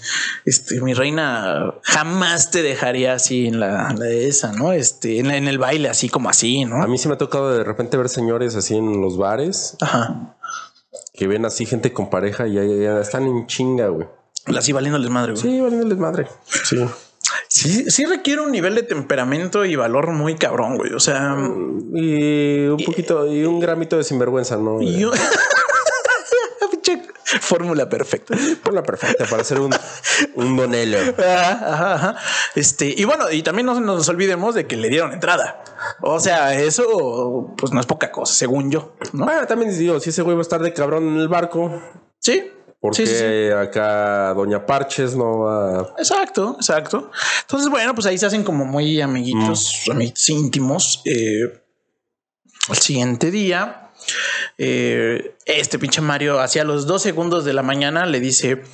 [0.44, 4.72] este, mi reina, jamás te dejaría así en la, la esa, ¿no?
[4.72, 6.87] Este, en, la- en el baile, así como así, A ¿no?
[6.87, 10.37] mí sí me ha tocado de repente ver señores así en los bares Ajá.
[11.14, 14.07] que ven así gente con pareja y ya, ya- ya están en chinga, güey.
[14.57, 15.42] Así valiéndoles madre, güey.
[15.42, 16.27] Sí, valiéndoles madre.
[16.64, 16.77] Sí.
[17.62, 20.92] Sí, sí requiere un nivel de temperamento y valor muy cabrón, güey.
[20.92, 21.37] O sea,
[21.94, 24.81] Y un poquito, y un gramito de sinvergüenza, ¿no?
[24.83, 25.07] y
[26.70, 27.03] Pinche
[27.40, 28.37] fórmula perfecta.
[28.62, 29.75] Por la perfecta para ser un,
[30.35, 30.98] un donelo.
[31.18, 32.16] Ajá, ajá, ajá.
[32.55, 35.62] Este, y bueno, y también no nos olvidemos de que le dieron entrada.
[36.01, 39.25] O sea, eso pues no es poca cosa, según yo, ¿no?
[39.25, 41.81] Bueno, también digo, si ese güey va a estar de cabrón en el barco,
[42.18, 42.51] Sí.
[42.83, 43.51] Porque Sí, sí, sí.
[43.53, 45.95] acá Doña Parches no va.
[45.99, 47.12] Exacto, exacto.
[47.42, 51.01] Entonces, bueno, pues ahí se hacen como muy amiguitos, amiguitos íntimos.
[51.05, 51.62] Eh,
[52.68, 53.92] al siguiente día,
[54.59, 58.64] eh, este pinche Mario, hacia los dos segundos de la mañana, le dice: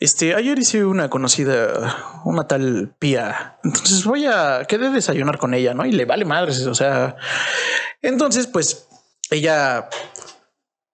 [0.00, 3.58] Este, ayer hice una conocida, una tal Pía.
[3.64, 5.84] Entonces voy a querer desayunar con ella, ¿no?
[5.84, 6.66] Y le vale madres.
[6.66, 7.16] O sea,
[8.00, 8.88] entonces, pues
[9.30, 9.90] ella,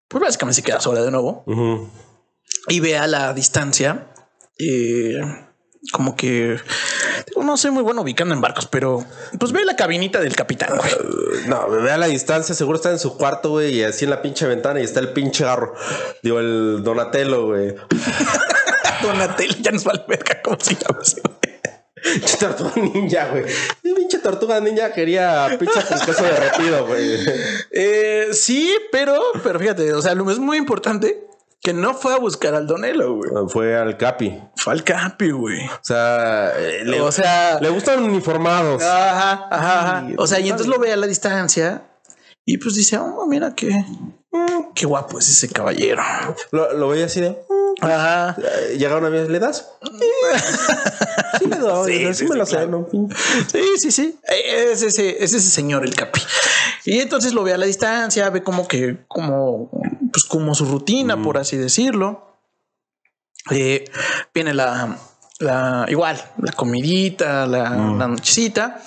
[0.08, 1.44] pues básicamente se queda sola de nuevo.
[2.68, 4.08] Y ve a la distancia
[4.58, 5.20] eh,
[5.92, 6.58] como que
[7.36, 9.04] no soy muy bueno ubicando en barcos, pero
[9.38, 10.76] pues ve la cabinita del capitán.
[10.76, 11.46] güey.
[11.46, 14.10] No, me ve a la distancia, seguro está en su cuarto, güey, y así en
[14.10, 15.74] la pinche ventana y está el pinche garro.
[16.22, 17.74] Digo, el Donatello, güey.
[19.02, 21.34] Donatello ya nos vale verga cómo se llama ese güey.
[22.02, 23.44] Pinche tortuga ninja, güey.
[23.82, 27.18] Pinche tortuga ninja quería pizza con queso derretido, güey.
[27.70, 31.26] Eh, sí, pero, pero fíjate, o sea, lo es muy importante
[31.64, 33.30] que no fue a buscar al Donelo, güey.
[33.48, 34.38] Fue al Capi.
[34.54, 35.66] Fue al Capi, güey.
[35.66, 38.82] O sea, eh, le, O sea, le gustan uniformados.
[38.82, 40.06] ajá, ajá, ajá.
[40.18, 41.84] O sea, y entonces lo ve a la distancia
[42.46, 43.70] y pues dice, oh, mira qué,
[44.30, 46.02] mm, qué guapo es ese caballero.
[46.50, 47.30] Lo, lo veía así de.
[47.30, 48.36] mm, Ajá.
[48.38, 49.70] eh, Llega una vez, ¿le das?
[51.38, 51.92] sí, le doy.
[51.92, 52.88] Sí, Sí, sí, me lo sé, claro.
[52.92, 53.08] ¿no?
[53.50, 54.18] Sí, sí, sí.
[54.28, 56.20] Eh, Es ese, es ese señor, el Capi.
[56.84, 59.70] Y entonces lo ve a la distancia, ve como que, como,
[60.12, 62.36] pues como su rutina, por así decirlo.
[63.50, 63.84] Eh,
[64.34, 64.96] viene la,
[65.38, 68.82] la, igual, la comidita, la, la nochecita.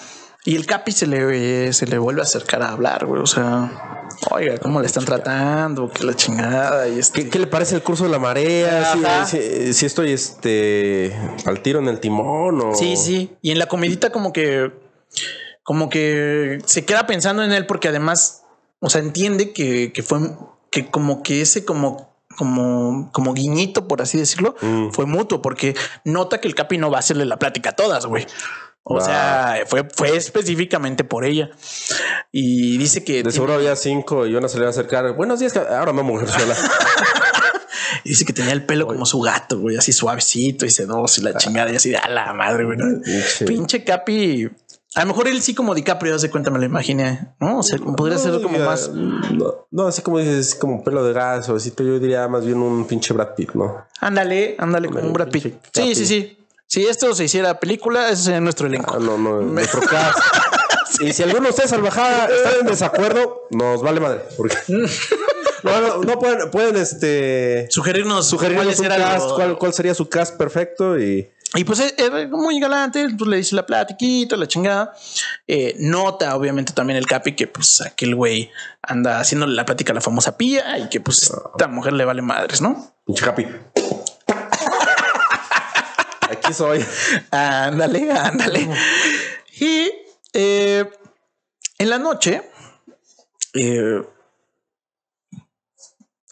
[0.48, 3.22] Y el Capi se le, se le vuelve a acercar a hablar, güey.
[3.22, 5.90] O sea, oiga, ¿cómo le están tratando?
[5.90, 6.88] Que la chingada.
[6.88, 7.24] Y este...
[7.24, 8.94] ¿Qué, qué le parece el curso de la marea?
[8.94, 9.26] Si, Ajá.
[9.26, 11.14] si- si estoy este
[11.46, 12.74] al tiro en el timón o.
[12.76, 13.36] Sí, sí.
[13.42, 14.72] Y en la comidita como que
[15.64, 18.44] como que se queda pensando en él porque además,
[18.80, 20.20] o sea, entiende que, que fue
[20.72, 24.92] que como que ese como como como guiñito por así decirlo Mm.
[24.92, 28.06] fue mutuo porque nota que el Capi no va a hacerle la plática a todas,
[28.06, 28.26] güey.
[28.90, 31.50] O sea, fue, fue específicamente por ella.
[32.32, 35.14] Y dice que De seguro había cinco y una se le va a acercar.
[35.14, 36.56] Buenos días, ahora no, mujer sola.
[38.06, 41.26] y dice que tenía el pelo como su gato, güey, así suavecito y sedoso y
[41.26, 42.78] la chingada y así de a la madre, güey.
[42.78, 43.02] ¿no?
[43.46, 43.84] Pinche.
[43.84, 44.50] Capi.
[44.96, 47.60] A lo mejor él sí como DiCaprio, de cuenta, me lo imaginé, ¿no?
[47.60, 48.90] O sea, podría ser como más...
[48.90, 51.74] No, no, así como dices, como pelo de gas o así.
[51.78, 53.86] Yo diría más bien un pinche Brad Pitt, ¿no?
[54.00, 55.56] Ándale, ándale como un Brad Pitt.
[55.74, 56.38] Sí, sí, sí.
[56.68, 58.96] Si esto se hiciera película, ese es nuestro elenco.
[58.96, 60.20] Ah, no, no, nuestro cast.
[61.00, 64.22] Y si alguno de ustedes salvajada está en desacuerdo, nos vale madre.
[64.36, 64.56] Porque
[65.64, 70.98] no, no, no pueden, pueden este Sugerirnos, sugerirnos cast, cuál, cuál sería su cast perfecto
[70.98, 74.94] y Y pues es, es muy galante, pues le dice la platiquita, la chingada.
[75.46, 78.50] Eh, nota, obviamente, también el Capi que pues aquel güey
[78.82, 82.22] anda haciéndole la plática a la famosa pía y que pues esta mujer le vale
[82.24, 82.98] madres, ¿no?
[83.08, 83.48] pinche capi.
[86.54, 86.86] Soy.
[87.32, 88.70] Ándale, ándale.
[89.60, 89.92] Y
[90.34, 90.86] eh,
[91.78, 92.42] en la noche,
[93.54, 94.04] eh,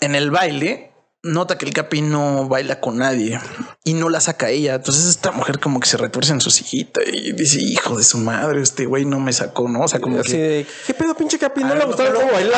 [0.01, 0.94] en el baile,
[1.25, 3.39] nota que el Capi no baila con nadie
[3.83, 4.75] y no la saca ella.
[4.75, 8.17] Entonces esta mujer como que se retuerce en su sillita y dice, hijo de su
[8.19, 9.81] madre, este güey no me sacó, ¿no?
[9.81, 10.37] O sea, como Así que...
[10.37, 11.63] de, ¿qué pedo, pinche capi?
[11.63, 12.55] ¿No A le gustaba cómo a lo-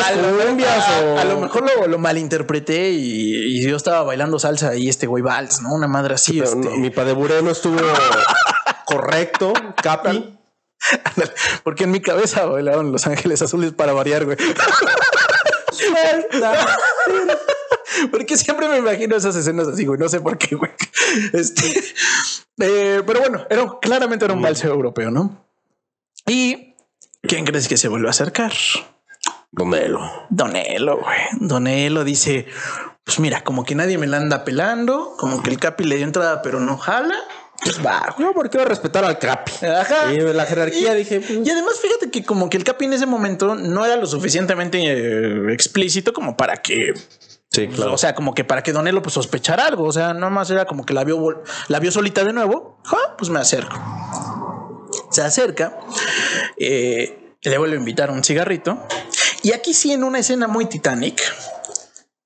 [1.19, 5.23] a, lo mejor lo, lo malinterpreté y, y yo estaba bailando salsa y este güey
[5.23, 5.73] vals, ¿no?
[5.73, 6.33] Una madre así.
[6.39, 6.69] Pero este.
[6.69, 7.77] no, mi padeburé no estuvo
[8.85, 10.33] correcto, capi.
[11.63, 14.37] Porque en mi cabeza bailaron Los Ángeles Azules para variar, güey.
[18.11, 19.99] Porque siempre me imagino esas escenas así, güey.
[19.99, 20.71] No sé por qué, güey.
[21.33, 21.83] Este,
[22.59, 25.45] eh, pero bueno, era, claramente era un vals europeo, ¿no?
[26.25, 26.75] Y
[27.21, 28.51] ¿quién crees que se vuelve a acercar?
[29.51, 29.99] Donelo.
[30.29, 31.17] Donelo, güey.
[31.39, 32.45] Donelo dice:
[33.03, 36.05] Pues mira, como que nadie me la anda pelando, como que el Capi le dio
[36.05, 37.15] entrada, pero no jala.
[37.63, 38.13] Pues va.
[38.19, 39.51] No, porque iba a respetar al capi.
[39.65, 40.13] Ajá.
[40.13, 42.93] Y la jerarquía Y- dije, pues, Y además, fíjate que como que el Capi en
[42.93, 46.93] ese momento no era lo suficientemente eh, explícito como para que,
[47.51, 47.93] sí, claro.
[47.93, 49.85] o sea, como que para que Donelo pues sospechara algo.
[49.85, 52.79] O sea, nomás era como que la vio, la vio solita de nuevo.
[52.85, 53.77] Ja, pues me acerco.
[55.11, 55.79] Se acerca,
[56.57, 58.77] eh, le vuelve a invitar un cigarrito.
[59.43, 61.21] Y aquí sí, en una escena muy Titanic,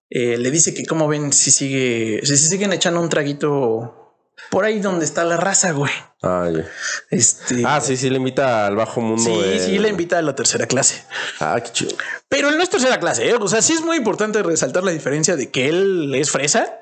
[0.09, 4.00] eh, le dice que como ven si sigue, si siguen echando un traguito
[4.49, 5.91] por ahí donde está la raza, güey.
[6.23, 6.49] Ah.
[7.09, 9.23] Este, Ah, sí, sí, le invita al bajo mundo.
[9.23, 11.03] Sí, de- sí, le invita a la tercera clase.
[11.39, 11.91] Ah, qué chido.
[12.29, 13.35] Pero él no es tercera clase, ¿eh?
[13.39, 16.79] O sea, sí es muy importante resaltar la diferencia de que él es fresa,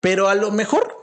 [0.00, 0.96] pero a lo mejor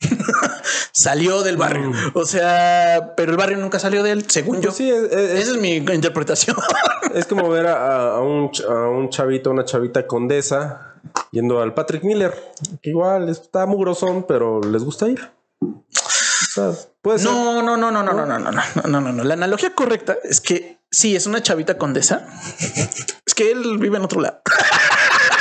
[0.92, 1.92] salió del barrio.
[2.14, 4.68] O sea, pero el barrio nunca salió de él, según yo.
[4.70, 6.56] Pues sí, es, es- Esa es mi interpretación.
[7.14, 10.94] es como ver a, a un, a un chavito, una chavita condesa
[11.30, 12.34] yendo al Patrick Miller.
[12.82, 15.30] Que igual está mugrosón, pero les gusta ir.
[15.62, 17.30] O sea, puede ser.
[17.30, 19.24] No, no, no, no, no, no, no, no, no, no, no, no.
[19.24, 22.26] La analogía correcta es que sí, es una chavita condesa.
[23.24, 24.42] Es que él vive en otro lado.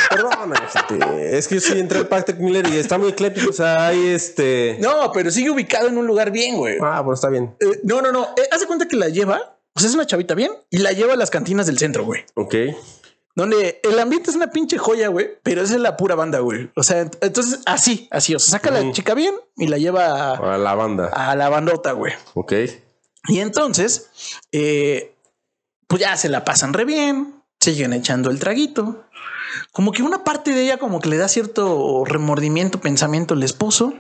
[0.10, 1.38] Perdóname, gente.
[1.38, 3.50] Es que yo entré al Patrick Miller y está muy ecléctico.
[3.50, 4.78] O sea, hay este.
[4.80, 6.78] No, pero sigue ubicado en un lugar bien, güey.
[6.82, 7.56] Ah, bueno, está bien.
[7.60, 8.34] Eh, no, no, no.
[8.38, 9.58] Eh, haz de cuenta que la lleva.
[9.74, 12.26] O sea, es una chavita bien y la lleva a las cantinas del centro, güey.
[12.36, 12.56] Ok.
[13.36, 16.70] Donde el ambiente es una pinche joya, güey, pero esa es la pura banda, güey.
[16.76, 18.36] O sea, ent- entonces así, así.
[18.36, 21.08] O sea, saca a la chica bien y la lleva a, A la banda.
[21.14, 22.14] a la bandota, güey.
[22.34, 22.54] Ok.
[23.30, 24.10] Y entonces,
[24.52, 25.16] eh,
[25.88, 29.06] pues ya se la pasan re bien, siguen echando el traguito.
[29.72, 33.94] Como que una parte de ella como que le da cierto remordimiento, pensamiento al esposo.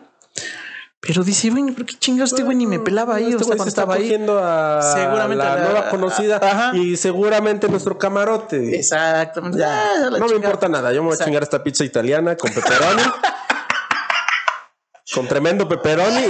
[1.03, 3.23] Pero dice, güey, ¿por qué chingados este güey ni me pelaba ahí?
[3.31, 4.13] Este o sea, güey cuando estaba ahí.
[4.13, 6.77] a Seguramente la nueva conocida Ajá.
[6.77, 8.77] y seguramente nuestro camarote.
[8.77, 9.57] Exactamente.
[9.57, 10.93] Ya, la no me importa nada.
[10.93, 13.01] Yo me voy a chingar esta pizza italiana con pepperoni.
[15.13, 16.21] con tremendo pepperoni.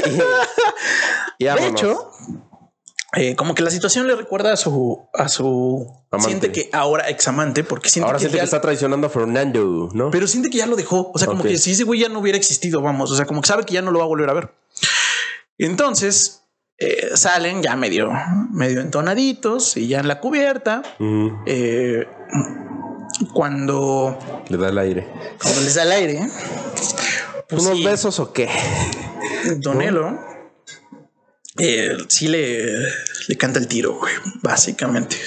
[1.37, 2.09] Y, y De hecho,
[3.17, 6.29] eh, como que la situación le recuerda a su, a su Amante.
[6.29, 9.89] siente que ahora examante, porque siente Ahora que siente ya- que está traicionando a Fernando,
[9.93, 10.11] ¿no?
[10.11, 11.11] pero siente que ya lo dejó.
[11.13, 13.41] O sea, como que si ese güey ya no hubiera existido, vamos, o sea, como
[13.41, 14.53] que sabe que ya no lo va a volver a ver.
[15.61, 16.41] Entonces
[16.79, 18.11] eh, salen ya medio,
[18.51, 20.81] medio entonaditos y ya en la cubierta.
[21.45, 22.07] Eh,
[23.31, 24.17] cuando,
[24.49, 25.07] Le da el aire.
[25.39, 26.27] cuando les da el aire,
[27.47, 28.49] pues ¿Unos sí, besos o qué?
[29.57, 30.19] Donelo
[31.59, 32.65] eh, sí le,
[33.27, 35.17] le canta el tiro, güey, básicamente.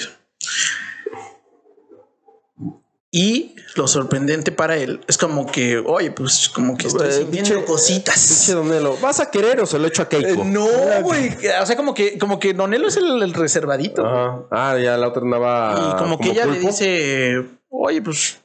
[3.09, 7.65] Y lo sorprendente para él es como que, oye, pues como que estoy Eh, sintiendo
[7.65, 8.15] cositas.
[8.27, 10.43] Pinche Donelo, ¿vas a querer o se lo echo a Keiko?
[10.43, 10.65] Eh, no,
[11.03, 11.35] güey.
[11.61, 14.05] O sea, como que, como que Donelo es el, el reservadito.
[14.05, 14.43] Ajá.
[14.49, 15.91] Ah, ya la otra andaba.
[15.93, 18.37] y como que ella le dice, oye, pues,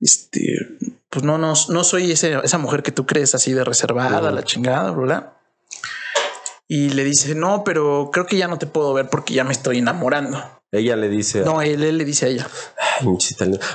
[0.00, 0.54] este,
[1.08, 4.42] pues no, no, no soy ese- esa mujer que tú crees así de reservada, la
[4.44, 5.32] chingada, ¿verdad?
[6.68, 9.52] Y le dice, no, pero creo que ya no te puedo ver porque ya me
[9.52, 10.40] estoy enamorando.
[10.72, 11.40] Ella le dice.
[11.40, 12.46] No, él, él le dice a ella.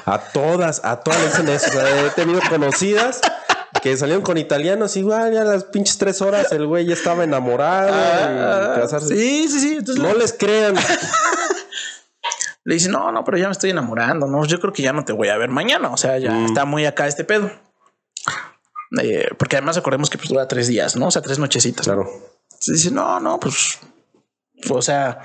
[0.05, 1.67] A todas, a todas le dicen eso.
[1.69, 3.21] O sea, he tenido conocidas
[3.81, 7.23] que salieron con italianos igual, ya a las pinches tres horas el güey ya estaba
[7.23, 7.91] enamorado.
[8.81, 9.13] casarse.
[9.13, 9.75] Ah, sí, sí, sí.
[9.79, 10.75] Entonces No le, les crean.
[12.63, 14.27] le dice, no, no, pero ya me estoy enamorando.
[14.27, 15.89] No, yo creo que ya no te voy a ver mañana.
[15.89, 16.45] O sea, ya Mm.
[16.45, 17.51] está muy acá este pedo.
[19.01, 21.07] Eh, porque además acordemos que pues dura tres días, ¿no?
[21.07, 21.85] O sea, tres nochecitas.
[21.85, 22.07] Claro.
[22.45, 23.77] Entonces dice, no, no, pues,
[24.69, 25.19] o sea,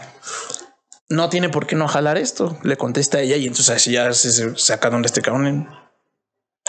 [1.11, 2.56] no tiene por qué no jalar esto.
[2.62, 5.68] Le contesta a ella y entonces así ya se, se saca donde este cabrón.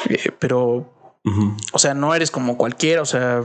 [0.10, 1.56] Eh, pero, Ujú.
[1.72, 3.44] o sea, no eres como cualquiera, o sea,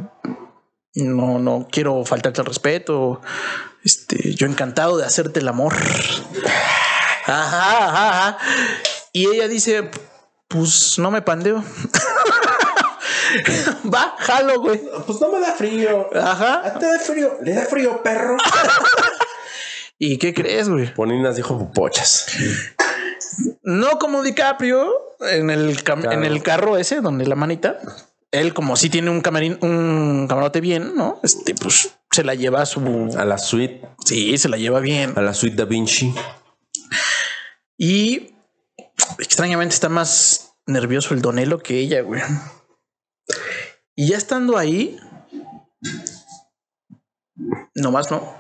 [0.95, 3.21] no, no quiero faltarte el respeto.
[3.85, 5.75] Este, yo encantado de hacerte el amor.
[7.27, 8.39] Ajá, ajá, ajá.
[9.13, 9.91] Y ella dice,
[10.49, 11.63] pues no me pandeo.
[13.93, 14.81] Va, jalo, güey.
[15.07, 16.09] Pues no me da frío.
[16.17, 16.79] Ajá.
[16.79, 17.37] ¿Te da frío?
[17.43, 18.37] ¿Le da frío, perro?
[19.99, 20.93] ¿Y qué crees, güey?
[20.95, 22.27] Poninas dijo pupochas.
[23.63, 24.89] No como DiCaprio
[25.21, 26.13] en el, Claro.
[26.13, 27.79] en el carro ese donde la manita.
[28.31, 31.21] Él, como si tiene un camarín, un camarote bien, ¿no?
[31.23, 33.11] Este, pues se la lleva a su.
[33.17, 35.15] A la suite, Sí, se la lleva bien.
[35.17, 36.15] a la suite Da Vinci.
[37.79, 38.35] Y
[39.19, 42.23] extrañamente está más nervioso el Donelo que ella, güey.
[43.95, 44.99] Y ya estando ahí,
[47.77, 48.35] nomás no.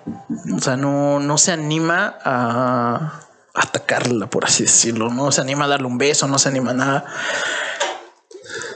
[0.54, 3.20] O sea, no, no se anima a
[3.54, 5.10] atacarla, por así decirlo.
[5.10, 7.04] No se anima a darle un beso, no se anima a nada.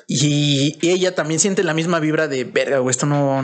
[0.06, 2.90] Y ella también siente la misma vibra de verga, güey.
[2.90, 3.38] Esto no,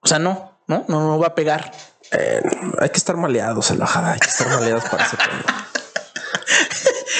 [0.00, 1.72] o sea, no, no, no, va a pegar.
[2.12, 2.42] Eh,
[2.78, 5.16] hay que estar maleados en la jada, hay que estar maleados para ese.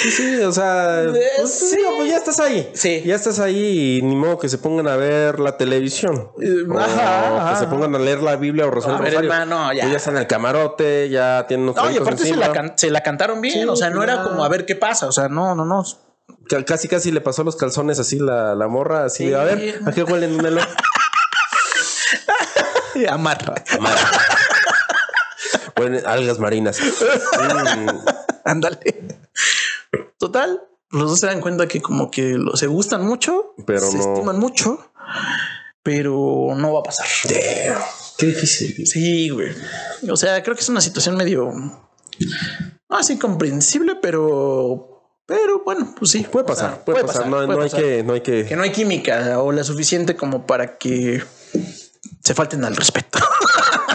[0.03, 1.67] Sí, sí, o sea, pues, sí.
[1.69, 2.69] sí, pues ya estás ahí.
[2.73, 3.01] Sí.
[3.05, 6.29] Ya estás ahí y ni modo que se pongan a ver la televisión.
[6.41, 9.71] Eh, O ajá, que se pongan a leer la Biblia o rezar A el hermano,
[9.71, 9.83] ya.
[9.83, 13.01] Pues ya están en el camarote, ya tienen unos traguitos aparte se la, se la
[13.01, 13.53] cantaron bien.
[13.53, 15.07] Sí, o sea, no era como a ver qué pasa.
[15.07, 15.83] O sea, no, no, no.
[16.49, 19.91] Ca- Casi casi le pasó los calzones así la, la morra, así a ver, ¿a
[19.93, 20.67] qué huelen un helado?
[23.09, 23.63] Amar.
[25.79, 26.77] Huelen algas marinas.
[27.43, 27.89] Mm,
[28.45, 29.12] Ándale.
[30.23, 34.13] Total, los dos se dan cuenta que como que se gustan mucho, Pero se no.
[34.13, 34.79] estiman mucho,
[35.83, 37.05] pero no va a pasar.
[38.17, 38.87] qué difícil.
[38.87, 39.49] Sí, güey.
[40.09, 46.11] O sea, creo que es una situación medio no así comprensible, pero pero bueno, pues
[46.11, 46.25] sí.
[46.31, 47.27] Puede O sea, pasar, puede, pasar.
[47.27, 48.45] No, puede no hay que, no hay que.
[48.45, 51.21] que no hay química o la suficiente como para que
[52.23, 53.19] se falten al respeto.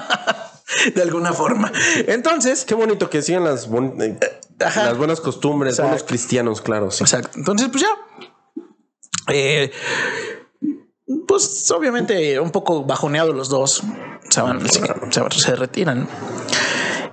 [0.94, 1.72] de alguna forma.
[2.06, 4.18] Entonces, Qué bonito que sigan las, bon- eh,
[4.64, 4.86] Ajá.
[4.86, 5.90] las buenas costumbres, Exacto.
[5.90, 6.90] buenos cristianos, claro.
[6.90, 7.04] Sí.
[7.04, 7.30] Exacto.
[7.38, 7.88] Entonces, pues ya.
[9.32, 9.70] Eh,
[11.26, 13.82] pues obviamente un poco bajoneados los dos.
[14.30, 16.08] Se van, se, retiran.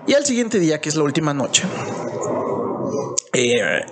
[0.08, 1.64] Y al siguiente día, que es la última noche,
[3.34, 3.86] eh,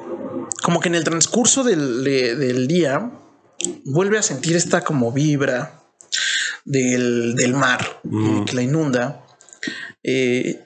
[0.62, 3.12] como que en el transcurso del, de- del día,
[3.86, 5.82] vuelve a sentir esta como vibra
[6.66, 9.26] del, del mar eh, que la inunda.
[10.04, 10.66] Eh,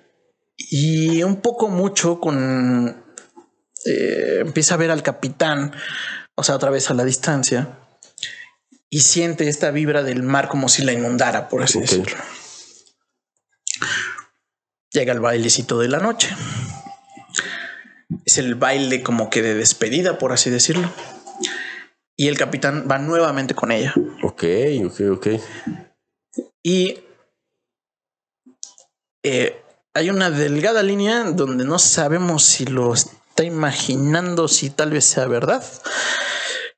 [0.57, 3.03] y un poco mucho con
[3.85, 5.71] eh, empieza a ver al capitán,
[6.35, 7.77] o sea, otra vez a la distancia,
[8.89, 12.17] y siente esta vibra del mar como si la inundara, por así decirlo.
[14.91, 16.29] Llega el bailecito de la noche.
[18.25, 20.89] Es el baile como que de despedida, por así decirlo.
[22.15, 23.93] Y el capitán va nuevamente con ella.
[24.23, 24.43] Ok,
[24.85, 25.27] ok, ok.
[26.63, 26.99] Y
[29.23, 29.61] eh,
[29.97, 35.25] hay una delgada línea donde no sabemos si lo está imaginando, si tal vez sea
[35.27, 35.63] verdad.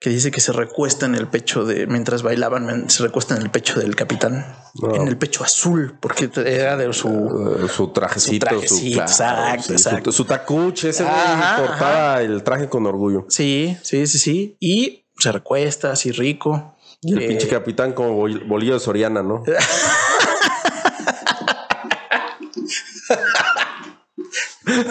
[0.01, 3.49] Que dice que se recuesta en el pecho de mientras bailaban, se recuesta en el
[3.49, 4.45] pecho del capitán,
[4.75, 4.95] No.
[4.95, 9.73] en el pecho azul, porque era de su Uh, su trajecito, Su trajecito, exacto, sí,
[9.73, 10.11] exacto.
[10.13, 13.25] Su, su tacuche, ese Ajá, portaba el traje con orgullo.
[13.27, 14.55] Sí, sí, sí, sí.
[14.61, 16.77] Y se recuesta así rico.
[17.01, 19.43] Y el Eh, pinche capitán como bol- bolillo de Soriana, ¿no?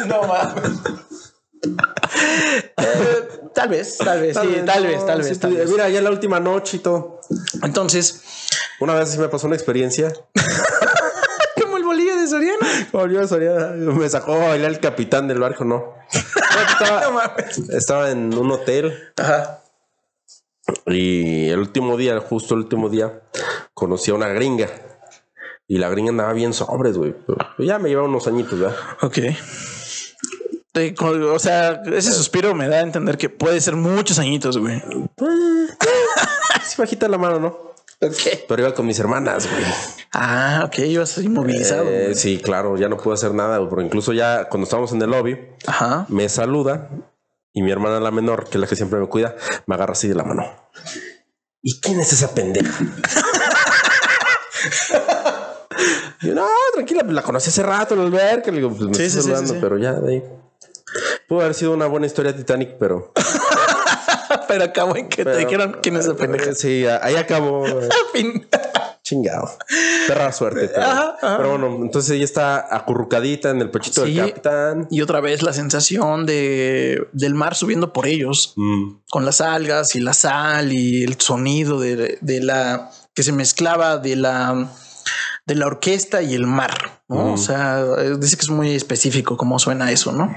[0.09, 1.35] No mames.
[2.77, 5.71] Eh, tal vez, tal vez, sí, tal vez, tal sí, vez, tal vez.
[5.71, 7.21] Mira, ya la última noche y todo.
[7.63, 8.23] Entonces,
[8.81, 10.13] Una vez me pasó una experiencia.
[11.63, 12.89] como el bolillo de Soriana.
[12.93, 13.75] Volvió a soñar.
[13.75, 15.95] Me sacó a bailar el capitán del barco, no.
[16.13, 17.59] Estaba, No mames.
[17.71, 19.63] estaba en un hotel Ajá.
[20.87, 23.23] y el último día, justo el último día,
[23.75, 24.69] conocí a una gringa.
[25.67, 27.15] Y la gringa andaba bien sobres, güey.
[27.59, 28.77] Ya me lleva unos añitos, ¿verdad?
[29.03, 29.19] Ok.
[30.79, 34.81] Te- O sea, ese suspiro me da a entender que puede ser muchos añitos, güey.
[36.64, 37.49] Sí, bajita la mano, ¿no?
[38.01, 38.14] Ok.
[38.49, 39.64] Pero iba con mis hermanas, güey.
[40.12, 41.85] Ah, ok, ibas inmovilizado.
[41.89, 45.11] Eh, sí, claro, ya no pude hacer nada, pero incluso ya cuando estábamos en el
[45.11, 46.07] lobby, Ajá.
[46.09, 46.89] me saluda
[47.53, 49.35] y mi hermana la menor, que es la que siempre me cuida,
[49.66, 50.45] me agarra así de la mano.
[51.61, 52.72] ¿Y quién es esa pendeja?
[56.22, 58.51] Yo, no, tranquila, pues la conocí hace rato en el alberca.
[58.51, 59.61] Le digo, pues me Sí, estoy sí, saludando, sí, sí.
[59.61, 60.22] pero ya de ahí.
[61.29, 63.12] Pudo haber sido una buena historia Titanic, pero.
[64.47, 66.51] Pero acabó en que te dijeron quién es el pendejo.
[66.51, 67.66] Eh, Sí, ahí acabó.
[67.66, 68.47] eh, Fin.
[69.03, 69.51] Chingado.
[70.07, 70.68] Perra suerte.
[70.68, 71.37] Pero, Ajá, ajá.
[71.37, 74.14] pero bueno, entonces ella está acurrucadita en el pechito Sí.
[74.14, 74.87] del capitán.
[74.91, 79.95] Y otra vez la sensación de del mar subiendo por ellos Mm, con las algas
[79.97, 84.70] y la sal y el sonido de, de la que se mezclaba de la
[85.47, 87.33] de la orquesta y el mar, ¿no?
[87.35, 90.35] O sea, eh, dice que es muy específico cómo suena eso, ¿no?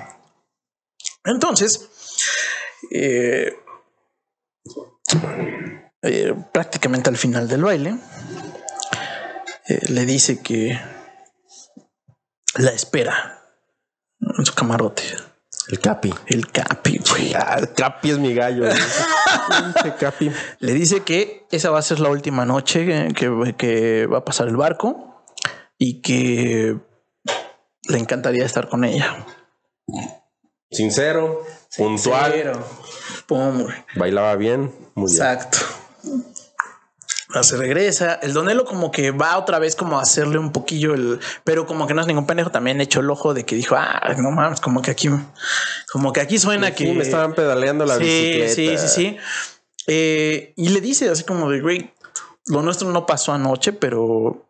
[1.23, 1.89] Entonces,
[2.91, 3.53] eh,
[6.01, 7.97] eh, prácticamente al final del baile,
[9.67, 10.79] eh, le dice que
[12.55, 13.39] la espera
[14.37, 15.03] en su camarote.
[15.69, 16.13] el Capi.
[16.27, 17.33] El Capi, güey.
[17.33, 18.65] Ah, el Capi es mi gallo.
[19.99, 20.31] Capi.
[20.59, 24.47] Le dice que esa va a ser la última noche que- que va a pasar
[24.47, 25.23] el barco
[25.77, 26.77] y que
[27.87, 29.25] le encantaría estar con ella.
[30.71, 31.43] Sincero,
[31.75, 32.53] puntual,
[33.27, 35.21] pum, bailaba bien, muy bien.
[35.21, 35.57] Exacto.
[37.41, 38.15] Se regresa.
[38.15, 41.19] El Donelo como que va otra vez como a hacerle un poquillo el...
[41.43, 42.51] Pero como que no es ningún pendejo.
[42.51, 45.09] También echó el ojo de que dijo, ah, no mames, como que aquí...
[45.91, 46.93] Como que aquí suena Sí, que...
[46.93, 48.53] me estaban pedaleando la sí, bicicleta.
[48.53, 49.17] Sí, sí, sí.
[49.87, 51.93] Eh, y le dice así como de, güey,
[52.47, 54.45] lo nuestro no pasó anoche, pero...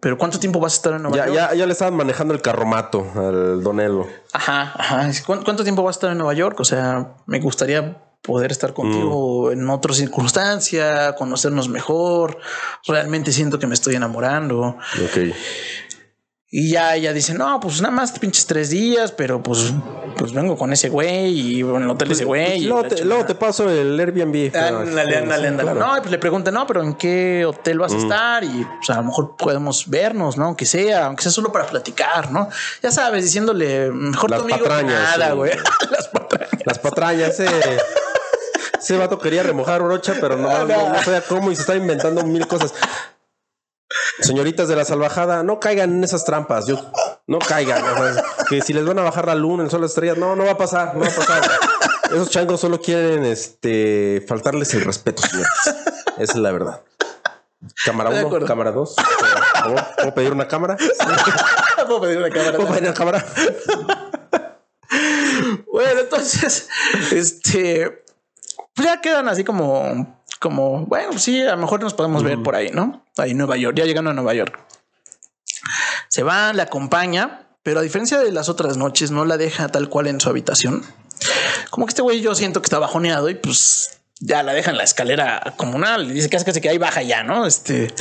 [0.00, 1.36] Pero ¿cuánto tiempo vas a estar en Nueva Ya, York?
[1.36, 4.06] ya, ya le estaban manejando el carromato al Donelo.
[4.32, 5.10] Ajá, ajá.
[5.26, 6.58] ¿Cuánto, cuánto tiempo vas a estar en Nueva York?
[6.60, 9.52] O sea, me gustaría poder estar contigo Mm.
[9.52, 12.38] en otra circunstancia, conocernos mejor.
[12.86, 14.76] Realmente siento que me estoy enamorando.
[15.04, 15.34] Ok.
[16.54, 19.72] Y ya ella dice, no, pues nada más pinches tres días, pero pues,
[20.18, 22.58] pues vengo con ese güey y en el hotel ese güey.
[22.58, 23.06] Pues luego, te, chingada.
[23.06, 24.54] luego te paso el Airbnb.
[24.54, 25.72] Ándale, ándale, ándale.
[25.72, 28.44] No, y pues le pregunta, no, pero ¿en qué hotel vas a estar?
[28.44, 30.44] Y pues a lo mejor podemos vernos, ¿no?
[30.44, 32.50] Aunque sea, aunque sea solo para platicar, ¿no?
[32.82, 35.34] Ya sabes, diciéndole, mejor Las tu amigo que patrañas, nada, sí.
[35.34, 35.52] güey.
[35.90, 36.62] Las patrañas.
[36.66, 37.48] Las patrañas, ese,
[38.78, 42.22] ese vato quería remojar brocha, pero no, no, no sabía cómo y se estaba inventando
[42.26, 42.74] mil cosas.
[44.20, 46.66] Señoritas de la salvajada, no caigan en esas trampas.
[46.66, 46.78] Yo
[47.26, 47.82] no caigan.
[47.82, 50.36] o sea, que si les van a bajar la luna, el sol, las estrellas, no,
[50.36, 51.42] no va a pasar, no va a pasar.
[52.10, 55.50] Esos changos solo quieren este faltarles el respeto, señores.
[56.18, 56.82] Esa es la verdad.
[57.84, 58.46] Cámara Estoy de 1, acuerdo.
[58.46, 58.96] cámara 2.
[59.96, 60.76] ¿Puedo pedir una cámara?
[61.86, 62.56] Puedo pedir una cámara.
[62.56, 63.24] ¿Puedo pedir una cámara?
[65.72, 66.68] Bueno, entonces,
[67.12, 68.04] este,
[68.76, 72.70] ya quedan así como, como, bueno, sí, a lo mejor nos podemos ver por ahí,
[72.70, 73.01] ¿no?
[73.18, 74.58] Ahí en Nueva York, ya llegando a Nueva York.
[76.08, 79.88] Se va, la acompaña, pero a diferencia de las otras noches, no la deja tal
[79.88, 80.82] cual en su habitación.
[81.70, 84.76] Como que este güey yo siento que está bajoneado y pues ya la deja en
[84.76, 87.46] la escalera comunal y dice casi casi que ahí baja ya, ¿no?
[87.46, 87.92] Este,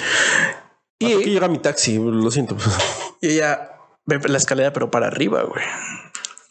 [1.00, 2.58] Y aquí llega mi taxi, lo siento.
[3.22, 3.72] y ella
[4.06, 5.64] ve la escalera, pero para arriba, güey.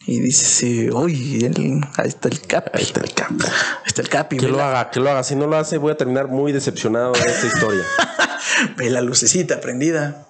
[0.07, 2.71] Y dice, sí, uy, el- ahí está el capi.
[2.73, 3.35] Ahí está el capi.
[3.45, 4.37] Ahí está el capi.
[4.37, 5.23] Que lo haga, que lo haga.
[5.23, 7.83] Si no lo hace, voy a terminar muy decepcionado de esta historia.
[8.77, 10.27] ve la lucecita prendida.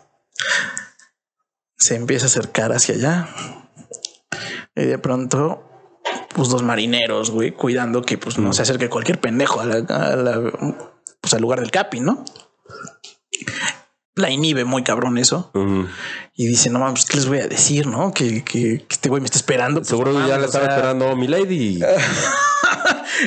[1.77, 3.29] Se empieza a acercar hacia allá.
[4.75, 5.63] Y de pronto,
[6.35, 10.15] pues dos marineros, güey, cuidando que pues no se acerque cualquier pendejo a la, a
[10.15, 10.51] la-
[11.19, 12.23] pues, al lugar del capi, ¿no?
[14.15, 15.51] La inhibe muy cabrón eso.
[16.35, 17.87] Y dice, no mames, ¿qué les voy a decir?
[17.87, 18.13] ¿No?
[18.13, 19.79] Que, que- que este güey me está esperando.
[19.81, 21.79] Pues, Seguro no ya le o estaba sea, esperando mi lady.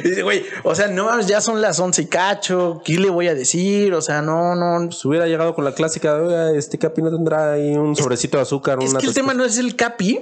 [0.02, 2.80] Y dice, güey, o sea, no ya son las once y cacho.
[2.84, 3.92] ¿Qué le voy a decir?
[3.94, 4.90] O sea, no, no.
[4.90, 8.42] Si hubiera llegado con la clásica, "Oiga, este capi no tendrá ahí un sobrecito de
[8.42, 8.78] azúcar.
[8.82, 9.26] Es una que el tostada".
[9.28, 10.20] tema no es el capi.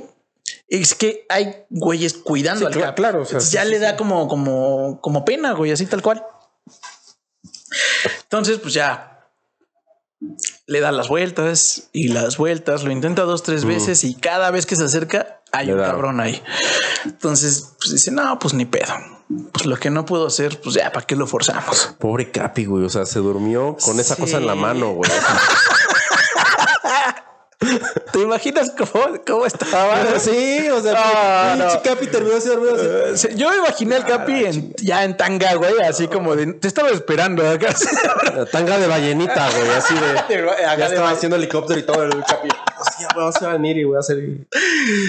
[0.68, 2.94] Es que hay güeyes cuidando Sí, al capi.
[2.96, 6.02] claro, o sea, sí, ya sí, le da como, como, como pena, güey, así tal
[6.02, 6.24] cual.
[8.24, 9.08] Entonces, pues ya
[10.66, 14.66] le da las vueltas y las vueltas, lo intenta dos, tres veces y cada vez
[14.66, 15.68] que se acerca hay Mm.
[15.68, 15.86] Le un da.
[15.88, 16.42] cabrón ahí.
[17.04, 18.94] Entonces, pues dice, no, pues ni pedo.
[19.52, 21.94] Pues lo que no puedo hacer, pues ya, ¿para qué lo forzamos?
[21.98, 22.84] Pobre capi, güey.
[22.84, 24.20] O sea, se durmió con esa Sí.
[24.22, 25.10] cosa en la mano, güey.
[28.12, 30.18] ¿Te imaginas cómo, cómo estaba?
[30.18, 31.82] Sí, o sea, No, pinche no.
[31.82, 32.74] Capi terminó así dormido
[33.14, 33.26] así.
[33.28, 36.52] Eh, Yo me imaginé al Capi en- ya en tanga, güey, así como de.
[36.54, 37.74] Te estaba esperando acá.
[38.34, 40.46] La tanga de ballenita, güey, así de.
[40.62, 42.48] Ya de estaba ba- haciendo helicóptero y todo el Capi.
[43.14, 44.18] Vamos a venir y voy a hacer.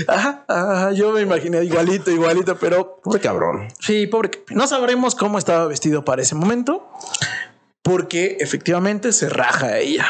[0.08, 3.68] Ajá, ajá, yo me imaginé igualito, igualito, pero Pobre cabrón.
[3.80, 4.56] sí, pobre Capi.
[4.56, 6.88] No sabremos cómo estaba vestido para ese momento,
[7.84, 10.08] porque efectivamente se raja ella.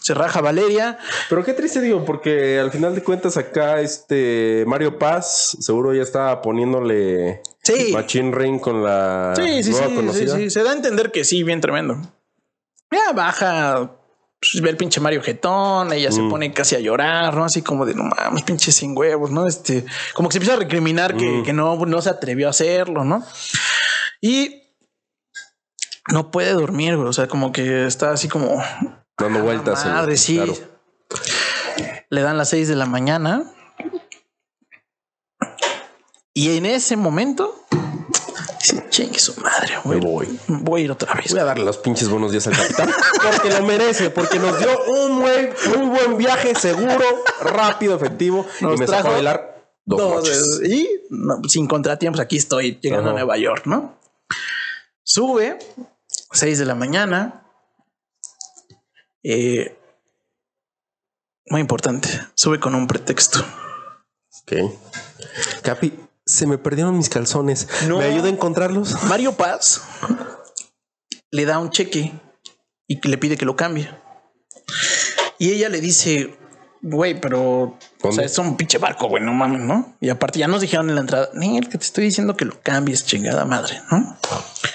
[0.00, 0.98] Se raja Valeria.
[1.30, 6.02] Pero qué triste digo, porque al final de cuentas acá este Mario Paz seguro ya
[6.02, 7.90] estaba poniéndole Sí.
[7.92, 10.36] Machine Ring con la Sí, sí, nueva sí, sí, conocida.
[10.36, 10.50] sí.
[10.50, 11.96] Se da a entender que sí, bien tremendo.
[12.92, 13.96] Ya baja,
[14.38, 17.44] pues, ve el pinche Mario Getón, ella se pone casi a llorar, ¿no?
[17.44, 19.48] Así como de no mames, pinche sin huevos, ¿no?
[19.48, 23.04] Este, como que se empieza a recriminar que, que no, no se atrevió a hacerlo,
[23.04, 23.24] ¿no?
[24.20, 24.62] Y
[26.12, 27.08] no puede dormir, güey.
[27.08, 28.62] O sea, como que está así como
[29.18, 29.84] Dando vueltas.
[29.84, 30.36] en- madre, sí.
[30.36, 30.54] claro.
[32.10, 33.44] Le dan las seis de la mañana.
[36.34, 37.64] Y en ese momento,
[38.60, 40.80] dice, chingue su madre, Me voy, voy.
[40.82, 41.30] a ir otra vez.
[41.32, 42.90] Voy a darle los pinches buenos días al capitán
[43.22, 47.04] porque lo merece, porque nos dio un muy, muy buen viaje seguro,
[47.40, 50.60] rápido, efectivo Nos y me sacó a bailar dos, Dos noches.
[50.68, 53.10] Y no, sin contratiempos, aquí estoy llegando Ajá.
[53.10, 53.98] a Nueva York, ¿no?
[55.02, 55.58] Sube,
[56.36, 57.46] 6 de la mañana.
[59.22, 59.78] Eh,
[61.46, 63.44] muy importante, sube con un pretexto.
[64.42, 64.52] Ok.
[65.62, 67.68] Capi, se me perdieron mis calzones.
[67.88, 67.98] No.
[67.98, 69.02] ¿Me ayuda a encontrarlos?
[69.08, 69.82] Mario Paz
[71.30, 72.12] le da un cheque
[72.86, 73.90] y le pide que lo cambie.
[75.38, 76.36] Y ella le dice,
[76.88, 78.16] güey, pero o ¿Dónde?
[78.16, 79.96] sea, es un pinche barco, güey, no mames, ¿no?
[80.00, 82.44] Y aparte ya nos dijeron en la entrada, ni el que te estoy diciendo que
[82.44, 84.16] lo cambies, chingada madre, ¿no?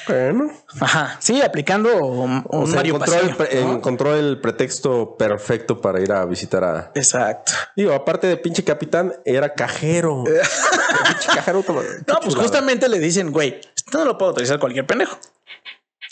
[0.07, 0.51] Bueno.
[0.79, 6.11] Ajá, sí, aplicando un, O sea, Mario encontró, el, encontró el pretexto perfecto para ir
[6.11, 6.91] a visitar a.
[6.95, 7.53] Exacto.
[7.75, 10.23] Digo, aparte de pinche capitán, era cajero.
[11.07, 11.63] pinche cajero.
[11.67, 12.41] No, pues chulada.
[12.41, 15.17] justamente le dicen, güey, esto no lo puede autorizar cualquier pendejo.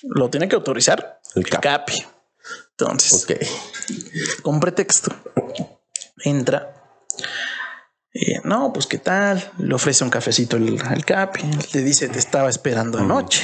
[0.04, 1.68] Lo tiene que autorizar El el Capi.
[1.68, 2.06] Capi.
[2.72, 4.42] Entonces, Ok.
[4.42, 5.12] con pretexto,
[6.24, 6.74] entra.
[8.14, 9.52] Eh, no, pues qué tal.
[9.58, 11.44] Le ofrece un cafecito el, al Capi.
[11.74, 13.44] Le dice, te estaba esperando anoche.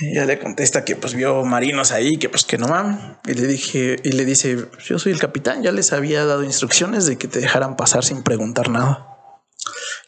[0.00, 2.98] Y Ella le contesta que pues vio marinos ahí, que pues que no mames.
[3.26, 7.06] Y le dije, y le dice, yo soy el capitán, ya les había dado instrucciones
[7.06, 9.08] de que te dejaran pasar sin preguntar nada.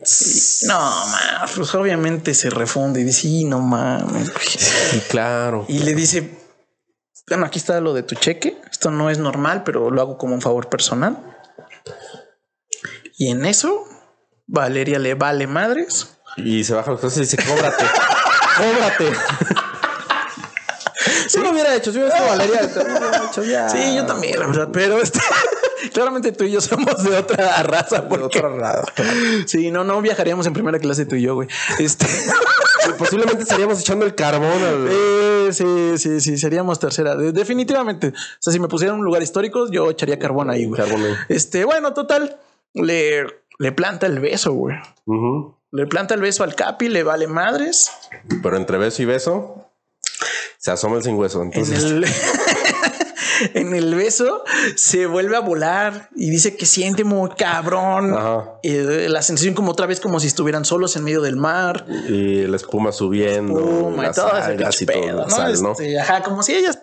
[0.00, 4.32] Y, no, mames, pues obviamente se refunde y dice, sí, no mames.
[4.92, 5.64] Y claro.
[5.68, 6.45] Y le dice,
[7.28, 8.60] bueno, aquí está lo de tu cheque.
[8.70, 11.36] Esto no es normal, pero lo hago como un favor personal.
[13.18, 13.84] Y en eso,
[14.46, 16.16] Valeria le vale madres.
[16.36, 17.84] Y se baja los cosas y dice, cóbrate.
[18.56, 19.12] cóbrate.
[21.28, 23.68] Si lo hubiera hecho, si hubiera sido Valeria, lo hubiera hecho ya.
[23.68, 24.68] Sí, yo también, la verdad.
[24.72, 25.18] Pero este,
[25.96, 28.00] claramente tú y yo somos de otra raza.
[28.02, 28.84] De Porque, otro lado.
[29.46, 31.48] sí, no, no viajaríamos en primera clase tú y yo, güey.
[31.78, 32.06] Este,
[32.98, 34.86] Posiblemente estaríamos echando el carbón al.
[34.90, 37.16] eh, sí, sí, sí, seríamos tercera.
[37.16, 38.08] De- definitivamente.
[38.08, 40.80] O sea, si me pusieran un lugar histórico, yo echaría carbón ahí, güey.
[40.80, 41.02] Carbón.
[41.28, 42.36] Este, bueno, total,
[42.74, 43.24] le,
[43.58, 44.76] le planta el beso, güey.
[45.06, 45.56] Ujú.
[45.72, 47.90] Le planta el beso al Capi, le vale madres.
[48.42, 49.68] Pero entre beso y beso,
[50.58, 51.42] se asoma el sin hueso.
[51.42, 52.04] En Entonces, el,
[53.54, 54.44] en el beso
[54.76, 58.16] se vuelve a volar y dice que siente muy cabrón.
[58.62, 61.86] Eh, la sensación como otra vez como si estuvieran solos en medio del mar.
[62.08, 65.30] y la espuma subiendo, Puma y todo algas pinche y todo, pedo, la ¿no?
[65.30, 65.72] sal, ¿no?
[65.72, 66.80] Este, ajá, como si ellas,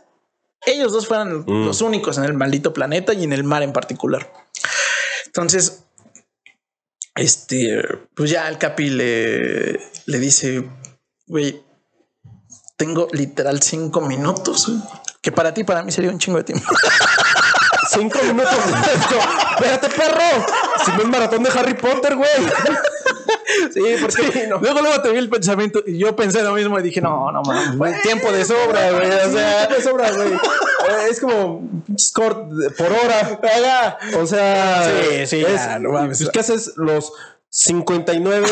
[0.65, 1.65] ellos dos fueran Mm.
[1.65, 4.31] los únicos en el maldito planeta y en el mar en particular.
[5.25, 5.83] Entonces,
[7.15, 7.81] este,
[8.15, 9.73] pues ya el Capi le,
[10.05, 10.67] le dice,
[11.27, 11.63] güey,
[12.77, 14.71] tengo literal cinco minutos,
[15.23, 16.65] que para ti, para mí sería un chingo de tiempo.
[17.89, 19.15] Cinco minutos de esto.
[19.55, 20.45] Espérate, perro.
[20.85, 22.29] Si no es maratón de Harry Potter, güey.
[23.73, 27.01] Sí, porque luego, luego te vi el pensamiento y yo pensé lo mismo y dije,
[27.01, 29.11] no, no mames, tiempo de sobra, güey.
[29.11, 30.33] O sea, me sobra, güey.
[30.33, 33.39] Eh, Es como un score de- por hora.
[34.19, 36.17] O sea, Sí, sí, es- ya, no mames.
[36.19, 37.11] pues, ¿Qué haces los
[37.55, 38.47] 59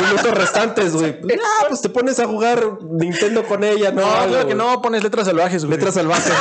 [0.00, 1.20] minutos restantes, güey?
[1.20, 4.00] Pues, ah, pues te pones a jugar Nintendo con ella, ¿no?
[4.00, 5.76] no, Algo, claro que no, pones letras salvajes, güey.
[5.76, 6.32] Letras salvajes.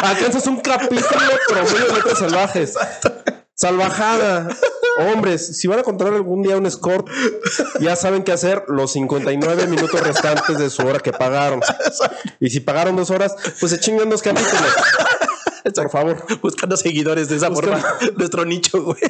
[0.00, 1.02] Alcanzas un capítulo
[1.48, 2.74] promedio de letras salvajes.
[3.52, 4.48] Salvajada.
[5.12, 7.08] Hombres, si van a controlar algún día un escort,
[7.80, 11.60] ya saben qué hacer los 59 minutos restantes de su hora que pagaron.
[12.38, 14.54] Y si pagaron dos horas, pues se chingan dos capítulos.
[15.74, 16.24] Por favor.
[16.40, 19.00] buscando seguidores de esa Buscando- forma, nuestro nicho, güey.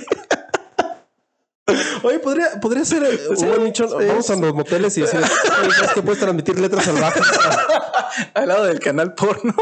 [2.02, 3.88] Oye, podría, podría ser eh, un buen nicho.
[3.88, 7.22] Vamos a los moteles y decir, "Oye, ¿sabes que puedes transmitir letras salvajes
[8.34, 9.54] Al lado del canal porno.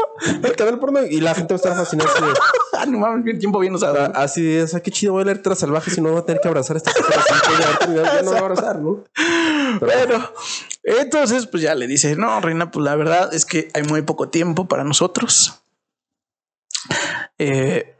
[0.43, 1.03] al canal porno?
[1.03, 2.11] Y la gente va a estar fascinada.
[2.13, 3.99] de, no mames, bien tiempo bien usado.
[3.99, 6.25] Ah, Así es, ah, qué chido, voy a leer Letras Salvajes y no voy a
[6.25, 7.15] tener que abrazar a esta persona.
[7.17, 9.03] así que ya, no voy a abrazar, ¿no?
[9.79, 10.31] Bueno,
[10.83, 14.29] entonces, pues ya le dice, no, reina, pues la verdad es que hay muy poco
[14.29, 15.61] tiempo para nosotros.
[17.37, 17.95] Eh,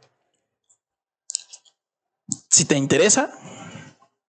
[2.48, 3.30] si te interesa,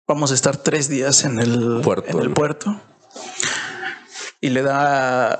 [0.07, 2.79] vamos a estar tres días en el Puerto, En el puerto.
[4.41, 5.39] Y le da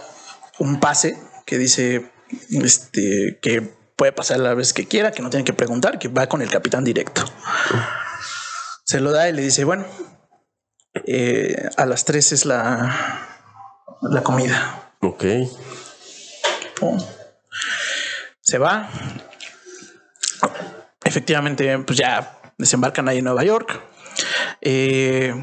[0.59, 2.11] un pase que dice
[2.49, 3.61] este, que
[3.95, 6.49] puede pasar la vez que quiera, que no tiene que preguntar, que va con el
[6.49, 7.23] capitán directo.
[8.83, 9.85] Se lo da y le dice, bueno,
[11.05, 13.37] eh, a las tres es la,
[14.01, 14.93] la comida.
[15.01, 15.23] Ok.
[16.79, 16.99] Pum.
[18.41, 18.89] Se va.
[21.03, 23.81] Efectivamente, pues ya desembarcan ahí en Nueva York.
[24.61, 25.33] Eh,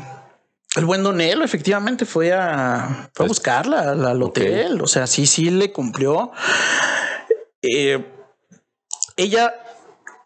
[0.76, 4.80] el buen Donelo efectivamente fue a, fue a buscarla al, hotel.
[4.80, 6.32] O sea, sí, sí le cumplió.
[7.62, 8.04] Eh,
[9.16, 9.54] ella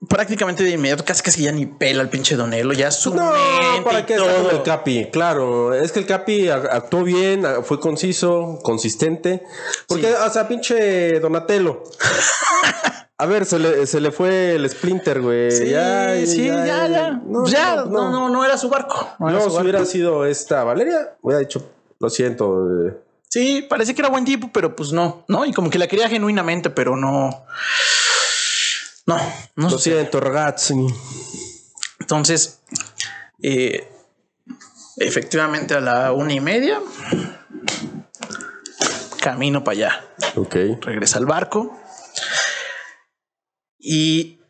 [0.09, 2.73] prácticamente de inmediato casi casi ya ni pela al pinche Donelo.
[2.75, 4.51] Ya su No, mente ¿para y todo.
[4.51, 5.09] el Capi?
[5.11, 9.43] Claro, es que el Capi actuó bien, fue conciso, consistente.
[9.89, 10.15] Porque, Sí.
[10.27, 11.83] o sea, pinche Donatello.
[13.19, 15.51] A ver, se le, se le fue el Splinter, güey.
[15.51, 17.11] Sí, ya, sí, ya, ya.
[17.25, 19.09] No, ya, no, no, no, no era su barco.
[19.19, 19.63] No era No, su si barco.
[19.71, 21.67] hubiera sido esta Valeria, hubiera dicho,
[21.99, 22.69] lo siento.
[22.89, 22.97] eh,
[23.29, 25.45] Sí, parece que era buen tipo, pero pues no, ¿no?
[25.47, 27.45] Y como que la quería genuinamente, pero no.
[29.07, 29.17] No,
[29.57, 29.93] no Lo sé.
[29.93, 30.75] siento, ragazzi.
[32.01, 32.61] Entonces,
[33.43, 33.89] eh,
[34.99, 36.81] efectivamente a la una y media,
[39.21, 40.05] camino para allá.
[40.37, 40.55] Ok.
[40.83, 41.79] Regresa al barco
[43.89, 44.41] y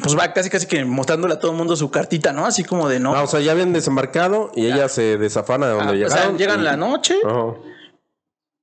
[0.00, 2.46] pues va casi casi que mostrándole a todo el mundo su cartita, ¿no?
[2.46, 3.14] Así como de no.
[3.14, 6.16] Ah, o sea, ya habían desembarcado y ella se desafana de Ah, donde o sea,
[6.18, 6.38] llegaron.
[6.38, 7.16] llegan y- la noche,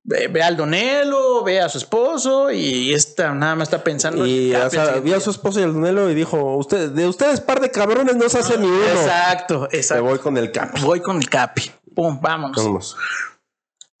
[0.02, 4.24] ve, ve al Donelo, ve a su esposo y esta nada más está pensando.
[4.24, 7.06] en Y o sea, vio a su esposo y al Donelo y dijo: Usted, de
[7.06, 8.84] ustedes, par de cabrones, no se hace ni uno.
[8.86, 10.04] Exacto, Me exacto.
[10.04, 10.80] voy con el Capi.
[10.80, 11.70] Voy con el Capi.
[11.94, 12.56] Pum, vámonos.
[12.56, 12.96] Vámonos.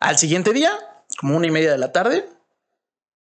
[0.00, 0.72] Al siguiente día,
[1.20, 2.26] como una y media de la tarde,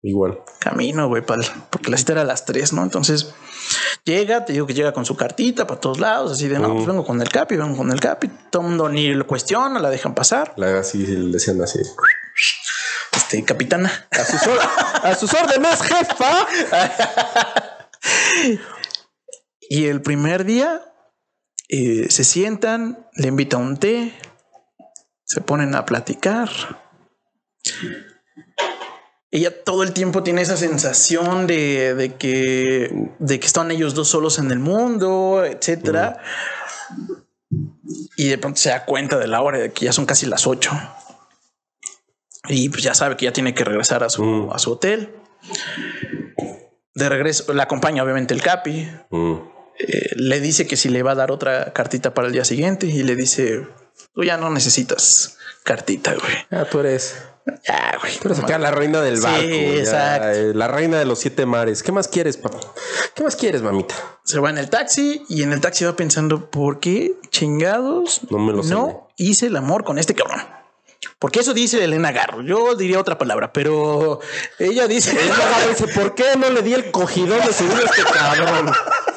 [0.03, 0.39] Igual.
[0.59, 2.83] camino, güey, pa'l- porque la cita era a las tres, ¿no?
[2.83, 3.33] Entonces
[4.05, 6.85] llega, te digo que llega con su cartita para todos lados, así de no, pues
[6.85, 8.29] vengo con el Capi, vengo con el Capi.
[8.51, 10.53] Todo el mundo ni lo cuestiona, la dejan pasar.
[10.55, 11.79] La así le decían así.
[13.11, 13.91] Este, capitana.
[14.11, 14.59] A sus, or-
[15.03, 16.47] a sus órdenes, jefa.
[19.69, 20.81] Y el primer día
[21.69, 24.13] eh, se sientan, le invita un té,
[25.25, 26.49] se ponen a platicar.
[29.29, 34.07] Ella todo el tiempo tiene esa sensación de, de que, de que están ellos dos
[34.07, 36.17] solos en el mundo, etcétera.
[38.15, 40.47] Y de pronto se da cuenta de la hora de que ya son casi las
[40.47, 40.71] ocho.
[42.47, 44.51] Y pues ya sabe que ya tiene que regresar a su, Mm.
[44.53, 45.13] a su hotel.
[46.95, 48.89] De regreso, la acompaña obviamente el Capi.
[49.09, 49.33] Mm.
[49.79, 52.87] Eh, le dice que si le va a dar otra cartita para el día siguiente
[52.87, 53.67] y le dice,
[54.13, 56.33] tú ya no necesitas cartita, güey.
[56.49, 57.17] Ah, tú eres.
[57.67, 58.17] Ya, güey.
[58.17, 59.47] Tú eres acá la reina del barco.
[59.47, 60.29] exacto.
[60.29, 61.83] eh, la reina de los siete mares.
[61.83, 62.59] ¿Qué más quieres, papá?
[63.15, 63.95] ¿Qué más quieres, mamita?
[64.23, 68.39] Se va en el taxi y en el taxi va pensando, ¿por qué chingados No
[68.39, 70.41] me lo no hice el amor con este cabrón?
[71.19, 72.41] Porque eso dice Elena Garro.
[72.41, 74.19] Yo diría otra palabra, pero
[74.59, 75.17] ella dice...
[75.69, 78.71] Dice, ¿por qué no le di el cogidón de subir a este cabrón?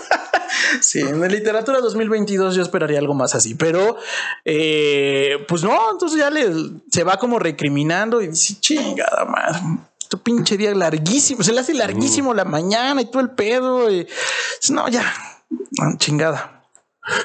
[0.80, 3.96] Sí, en la literatura 2022 yo esperaría algo más así, pero
[4.44, 6.46] eh, pues no, entonces ya le,
[6.90, 9.60] se va como recriminando y dice, chingada más,
[10.08, 13.88] tu pinche día larguísimo, se le hace larguísimo la mañana y todo el pedo,
[14.70, 15.04] no, ya,
[15.98, 16.64] chingada.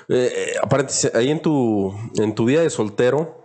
[0.07, 3.44] Eh, eh, aparte, ahí en tu, en tu día de soltero,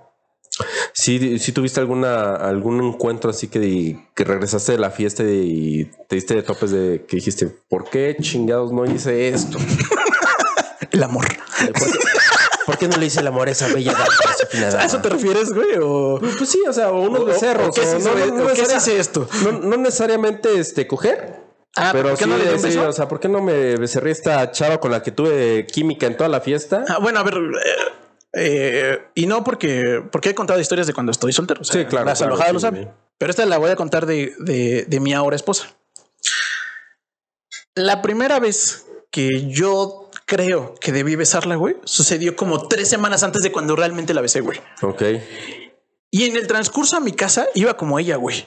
[0.92, 6.16] si sí tuviste alguna, algún encuentro así que, que regresaste de la fiesta y te
[6.16, 9.58] diste de topes de que dijiste, ¿por qué chingados no hice esto?
[10.90, 11.26] El amor.
[11.78, 11.98] ¿Por qué,
[12.66, 15.52] por qué no le hice el amor a esa bella dama, a eso te refieres,
[15.52, 15.68] güey?
[15.80, 17.68] O, Pues sí, o sea, o unos becerros.
[17.68, 18.32] o qué sí o se- o qué sí
[18.62, 19.28] necesaria- es esto?
[19.44, 21.36] No, no necesariamente este coger.
[21.76, 24.10] Ah, pero ¿por qué sí, no le sí, o sea, ¿por qué no me becerré
[24.10, 26.84] esta chava con la que tuve química en toda la fiesta?
[26.88, 27.34] Ah, bueno, a ver.
[27.34, 27.92] eh,
[28.32, 31.60] eh, y no porque, porque he contado historias de cuando estoy soltero.
[31.60, 32.82] o sea, Sí, claro, La claro, salvajada sí, lo sabe.
[32.84, 32.88] sí.
[33.18, 35.66] Pero esta la voy a contar de, de, de mi ahora esposa.
[37.74, 43.42] La primera vez que yo creo que debí besarla, güey, sucedió como tres semanas antes
[43.42, 44.60] de cuando realmente la besé, güey.
[44.82, 45.02] Ok.
[46.12, 48.44] Y en el transcurso a mi casa iba como ella, güey.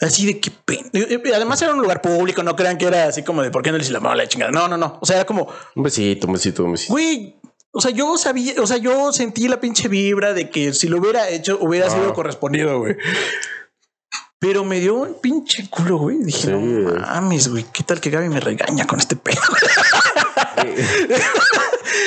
[0.00, 0.40] Así de.
[0.92, 3.70] Y Además era un lugar público, no crean que era así como de por qué
[3.70, 4.50] no le hice la mano a la chingada.
[4.50, 4.98] No, no, no.
[5.00, 6.92] O sea, era como, Un besito, un besito, un besito.
[6.94, 7.36] Güey,
[7.72, 10.98] o sea, yo sabía, o sea, yo sentí la pinche vibra de que si lo
[10.98, 11.90] hubiera hecho, hubiera Ah.
[11.90, 12.96] sido correspondido, güey.
[14.38, 16.18] Pero me dio un pinche culo, güey.
[16.18, 16.52] Dije, Sí.
[16.52, 16.60] no
[17.00, 17.64] mames, güey.
[17.72, 19.40] ¿Qué tal que Gaby me regaña con este pedo?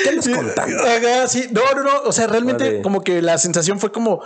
[0.02, 0.82] ¿Qué andas contando?
[0.82, 1.48] Ajá, sí.
[1.50, 2.02] No, no, no.
[2.04, 2.82] O sea, realmente Vale.
[2.82, 4.22] como que la sensación fue como...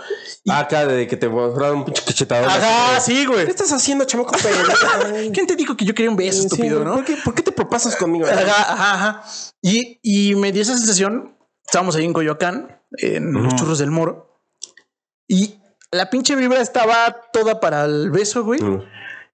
[0.49, 2.49] Acá de que te fueran un pinche cachetador.
[2.49, 3.45] Ajá, sí, güey.
[3.45, 4.33] ¿Qué estás haciendo, chamaco?
[5.33, 6.95] ¿Quién te dijo que yo quería un beso, Sí, estúpido, no?
[6.95, 8.25] ¿por, qué, ¿Por qué te propasas conmigo?
[8.27, 9.23] Ajá, ajá, ajá.
[9.61, 11.37] Y, y me dio esa sensación.
[11.65, 14.41] Estábamos ahí en Coyoacán, en los churros del moro.
[15.27, 15.61] Y
[15.91, 18.61] la pinche vibra estaba toda para el beso, güey.
[18.61, 18.83] Mm.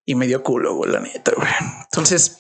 [0.10, 1.50] Y me dio culo, güey, la neta, güey.
[1.84, 2.40] Entonces,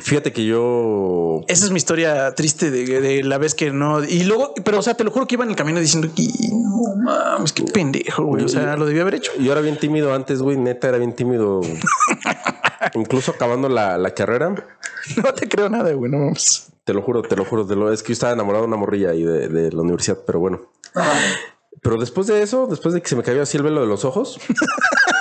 [0.00, 1.40] Fíjate que yo.
[1.48, 4.04] esa es mi historia triste de, de la vez que no.
[4.04, 6.22] Y luego, pero, o sea, te lo juro que iba en el camino diciendo que
[6.52, 8.44] no mames, qué pendejo, güey.
[8.44, 9.32] O sea, lo debía haber hecho.
[9.36, 10.56] Yo era bien tímido antes, güey.
[10.56, 11.60] Neta, era bien tímido.
[12.94, 14.54] Incluso acabando la, la carrera.
[15.16, 16.68] No te creo nada, güey, no mames.
[16.84, 17.66] Te lo juro, te lo juro.
[17.66, 20.18] Te lo, es que yo estaba enamorado de una morrilla ahí de, de la universidad,
[20.24, 20.70] pero bueno.
[21.82, 24.04] Pero después de eso, después de que se me cayó así el velo de los
[24.04, 24.38] ojos,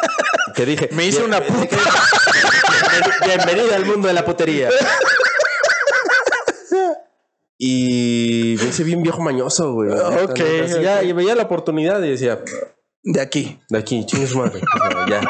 [0.58, 1.78] que dije, Me hice una puta.
[3.26, 4.70] bienvenida al mundo de la potería.
[7.60, 9.92] Y me hice bien viejo mañoso, güey.
[9.92, 10.40] Ok, ok.
[10.82, 12.40] Ya, y veía la oportunidad y decía,
[13.04, 13.60] De aquí.
[13.70, 14.62] de aquí, chingue su madre.
[15.08, 15.22] Ya.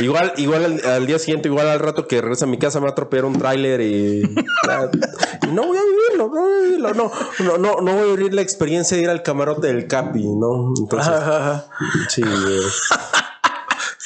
[0.00, 2.84] Igual, igual al, al día siguiente, igual al rato que regresa a mi casa, me
[2.84, 4.22] va a atropellar un tráiler y.
[4.22, 7.10] Y no voy a vivirlo, no voy a vivirlo, no,
[7.40, 10.74] no, no, no voy a vivir la experiencia de ir al camarote del Capi, ¿no?
[10.78, 11.12] Entonces,
[12.10, 12.22] sí,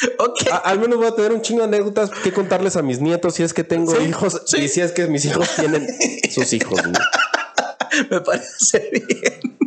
[0.03, 0.17] güey.
[0.19, 0.49] Ok.
[0.51, 3.35] A- al menos voy a tener un chingo de anécdotas que contarles a mis nietos
[3.35, 4.59] si es que tengo Sí, hijos sí.
[4.59, 5.87] y si es que mis hijos tienen
[6.33, 6.81] sus hijos.
[6.81, 6.93] güey.
[8.11, 9.59] Me parece bien.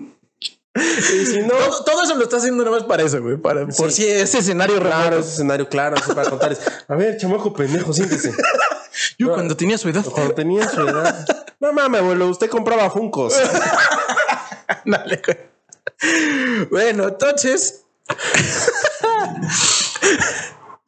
[0.77, 3.38] Y si no, Todo, todo eso lo está haciendo nomás para eso, güey.
[3.38, 5.19] Para, Por si ese escenario claro, raro.
[5.19, 6.59] ese escenario claro, así para contarles.
[6.88, 8.33] A ver, chamaco pendejo, siéntese.
[9.17, 10.03] Yo cuando tenía su edad.
[10.05, 11.25] Cuando tenía su edad.
[11.61, 13.33] No mames, abuelo, usted compraba Funcos.
[14.86, 16.67] Dale, güey.
[16.69, 17.83] Bueno, entonces.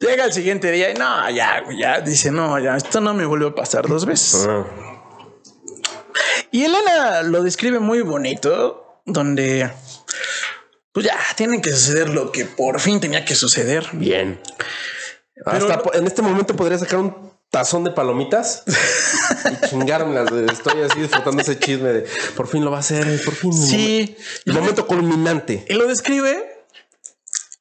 [0.00, 2.00] Llega el siguiente día y no, ya, ya.
[2.00, 4.46] Dice, no, ya, esto no me vuelve a pasar dos veces.
[4.48, 4.64] Ah,
[6.52, 9.70] Y Elena lo describe muy bonito, donde.
[10.92, 13.88] Pues ya, tiene que suceder lo que por fin tenía que suceder.
[13.92, 14.40] bien.
[15.44, 20.30] Pero Hasta en este momento podría sacar un tazón de palomitas y chingármelas.
[20.32, 22.06] Estoy así disfrutando ese chisme de
[22.36, 23.52] por fin lo va a hacer, por fin.
[23.52, 24.16] Sí.
[24.44, 25.64] El momento culminante.
[25.68, 26.47] Y lo describe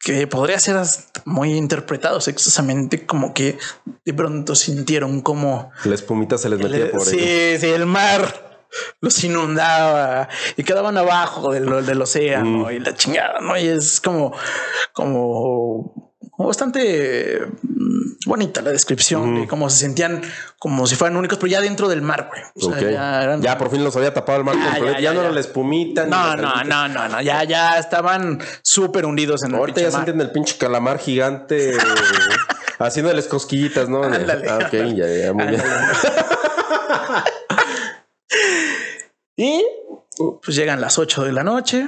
[0.07, 0.77] que podría ser
[1.25, 3.57] muy interpretado sexosamente, como que
[4.05, 7.57] de pronto sintieron como La espumita se les metía el, por sí, ahí.
[7.59, 8.63] sí, el mar
[9.01, 13.57] los inundaba y quedaban abajo del, del océano y la chingada, ¿no?
[13.57, 14.33] Y es como,
[14.93, 16.06] como
[16.45, 20.21] bastante mm, bonita la descripción de cómo se sentían
[20.59, 22.43] como si fueran únicos, pero ya dentro del mar, güey.
[22.55, 22.91] O sea, Ok.
[22.93, 24.85] ya eran- Ya por fin los había tapado el mar Ya, completo.
[24.85, 26.05] ya, Ya, ya, no era la espumita.
[26.05, 29.97] No, no, no, no, no, ya, ya estaban súper hundidos en el Ahorita pinche ya
[29.97, 30.05] mar.
[30.05, 31.75] sienten el pinche calamar gigante
[32.79, 34.03] haciéndoles cosquillitas, ¿no?
[34.03, 35.61] Ándale, ah, ok, ya, ya, muy bien.
[39.39, 39.63] Y
[40.17, 41.87] pues llegan las 8 de la noche.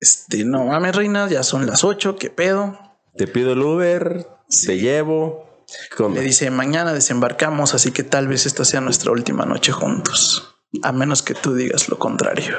[0.00, 2.78] Este, no mames, reina, ya son las 8, qué pedo.
[3.16, 4.26] Te pido el Uber,
[4.66, 5.64] te llevo.
[6.12, 10.56] Le dice, mañana desembarcamos, así que tal vez esta sea nuestra última noche juntos.
[10.82, 12.56] A menos que tú digas lo contrario.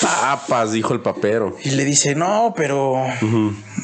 [0.00, 1.56] Papas, dijo el papero.
[1.62, 2.96] Y le dice, no, pero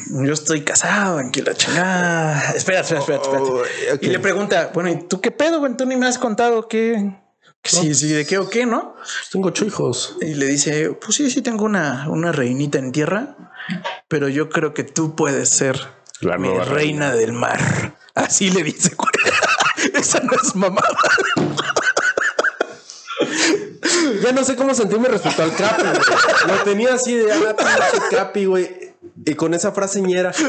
[0.09, 2.51] yo estoy casado, aquí la chingada.
[2.51, 3.41] Espera, espera, espera, espera.
[3.41, 3.63] Oh.
[4.01, 5.75] Y le pregunta, bueno, ¿y tú qué pedo, güey?
[5.75, 7.11] Tú ni me has contado qué,
[7.63, 8.95] sí, sí, de qué o qué, ¿no?
[9.31, 10.17] Tengo ocho hijos.
[10.21, 13.35] Y le dice, pues sí, sí tengo una, una reinita en tierra,
[14.07, 15.79] pero yo creo que tú puedes ser
[16.21, 17.13] La mi reina.
[17.13, 17.59] del mar.
[18.15, 18.95] Así le dice.
[19.93, 20.97] Esa no es mamada.
[24.23, 25.95] Ya no sé cómo sentirme respecto al Capi, güey.
[26.47, 28.95] Lo tenía así de ah, pinche Capi, güey.
[29.25, 30.31] Y con esa frase ñera.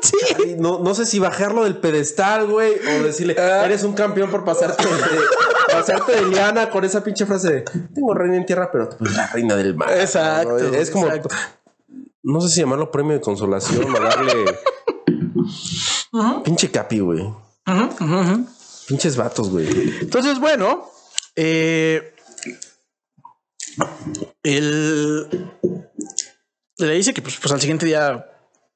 [0.00, 0.16] Sí.
[0.38, 4.44] ay, no, no sé si bajarlo del pedestal, güey, o decirle, eres un campeón por
[4.44, 4.92] pasarte de,
[5.72, 7.60] pasarte de liana con esa pinche frase de,
[7.92, 9.90] tengo reina en tierra, pero tú eres la reina del mar.
[9.98, 10.58] Exacto, ¿no?
[10.58, 11.30] Es como, exacto.
[12.28, 14.44] No sé si llamarlo premio de consolación o darle...
[16.44, 17.26] Pinche Capi, güey.
[18.86, 19.66] Pinches vatos, güey.
[20.00, 20.90] Entonces, bueno,
[21.36, 22.14] eh,
[24.42, 25.28] él
[26.76, 28.26] le dice que pues, pues, al siguiente día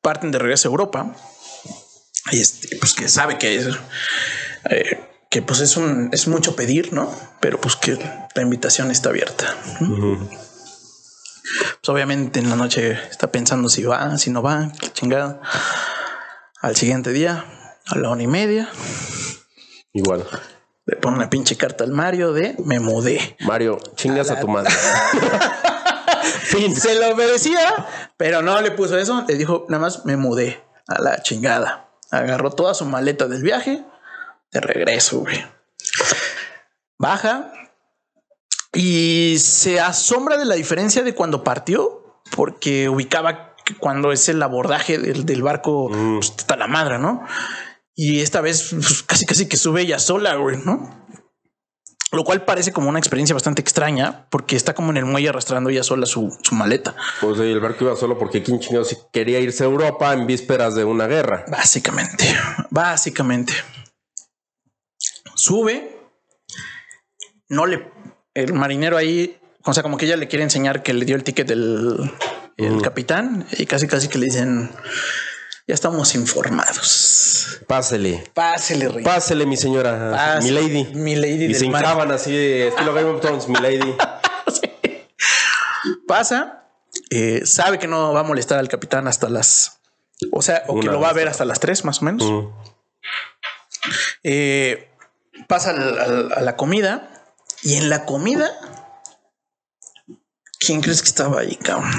[0.00, 1.14] parten de regreso a Europa
[2.30, 3.66] y este, pues que sabe que es
[4.70, 4.98] eh,
[5.30, 7.10] que pues es un es mucho pedir, ¿no?
[7.40, 7.98] Pero pues que
[8.34, 9.56] la invitación está abierta.
[11.42, 15.40] Pues obviamente en la noche está pensando si va, si no va, qué chingada.
[16.60, 17.44] Al siguiente día,
[17.86, 18.68] a la una y media,
[19.92, 20.24] Igual.
[20.86, 23.36] le pone una pinche carta al Mario de me mudé.
[23.40, 24.72] Mario, chingas a tu madre.
[26.76, 27.86] Se lo merecía,
[28.16, 29.24] pero no le puso eso.
[29.26, 30.62] Le dijo nada más me mudé.
[30.86, 31.88] a la chingada.
[32.10, 33.82] Agarró toda su maleta del viaje
[34.52, 35.44] de regreso, güey.
[36.98, 37.52] Baja
[38.74, 44.98] y se asombra de la diferencia de cuando partió, porque ubicaba cuando es el abordaje
[44.98, 47.24] del, del barco, pues, está la madre, ¿no?
[47.94, 51.02] Y esta vez pues, casi casi que sube ella sola, güey, ¿no?
[52.12, 55.70] Lo cual parece como una experiencia bastante extraña porque está como en el muelle arrastrando
[55.70, 56.94] ella sola su, su maleta.
[57.22, 60.74] Pues el barco iba solo porque quién chingados si quería irse a Europa en vísperas
[60.74, 61.46] de una guerra.
[61.48, 62.24] Básicamente,
[62.70, 63.54] básicamente.
[65.34, 66.10] Sube,
[67.48, 67.90] no le,
[68.34, 71.24] el marinero ahí, o sea, como que ella le quiere enseñar que le dio el
[71.24, 72.10] ticket del
[72.56, 74.70] el capitán y casi casi que le dicen,
[75.66, 77.60] ya estamos informados.
[77.66, 78.24] Pásele.
[78.34, 79.04] Pásele, rey.
[79.04, 80.12] Pásele, mi señora.
[80.12, 80.94] Pásele, mi lady.
[80.94, 83.94] mi lady Y se hincaban así, estilo Game of Thrones, mi lady.
[86.06, 86.64] Pasa,
[87.10, 89.80] eh, sabe que no va a molestar al capitán hasta las,
[90.30, 92.30] o sea, o que lo va a ver hasta las tres más o menos.
[92.30, 92.48] Mm.
[94.22, 94.88] Eh,
[95.48, 97.11] pasa al- al- a la comida
[97.62, 98.50] y en la comida,
[100.58, 101.90] ¿quién crees que estaba ahí, cabrón?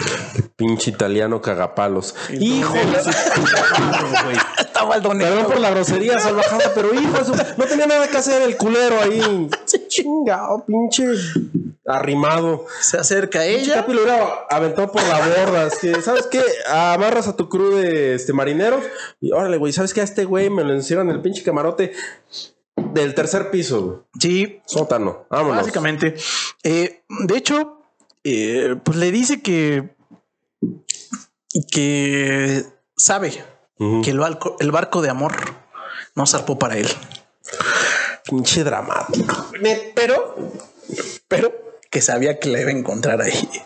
[0.55, 2.15] Pinche italiano cagapalos.
[2.31, 2.73] Hijo.
[4.59, 7.17] Estaba el don Perdón por la grosería salvajada, pero hijo.
[7.57, 9.49] No tenía nada que hacer el culero ahí.
[9.87, 11.05] Chingado, pinche
[11.85, 12.65] arrimado.
[12.81, 13.75] Se acerca a Pinche ella.
[13.75, 15.67] Capi lo hubiera aventado por la borda.
[15.67, 16.41] Es que, ¿sabes qué?
[16.67, 18.83] Amarras a tu crew de este, marineros
[19.21, 20.01] y órale, güey, ¿sabes qué?
[20.01, 21.93] A este güey me lo encierran en el pinche camarote
[22.93, 24.07] del tercer piso.
[24.19, 25.25] Sí, Sótano.
[25.29, 25.57] Vámonos.
[25.57, 26.15] básicamente.
[26.63, 27.81] Eh, de hecho,
[28.23, 29.95] eh, pues le dice que
[31.71, 32.65] que
[32.95, 33.43] sabe
[34.03, 35.33] que el barco, el barco de amor
[36.15, 36.87] no zarpó para él.
[38.25, 39.51] Pinche dramático.
[39.95, 40.35] Pero,
[41.27, 41.51] pero
[41.89, 43.49] que sabía que la iba a encontrar ahí.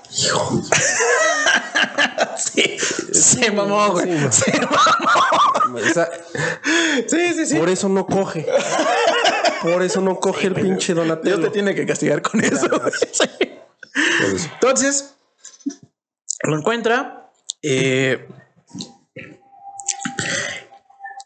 [2.38, 2.78] Sí,
[3.22, 4.08] se mamó, güey.
[4.32, 4.78] Se mamó.
[7.08, 7.56] Sí, sí, sí.
[7.58, 8.46] Por eso no coge.
[9.62, 11.40] Por eso no coge el pinche Dios Donatello.
[11.42, 12.68] te tiene que castigar con eso.
[13.12, 13.28] Sí.
[13.40, 14.50] Por eso.
[14.54, 15.16] Entonces,
[16.44, 18.28] lo encuentra eh,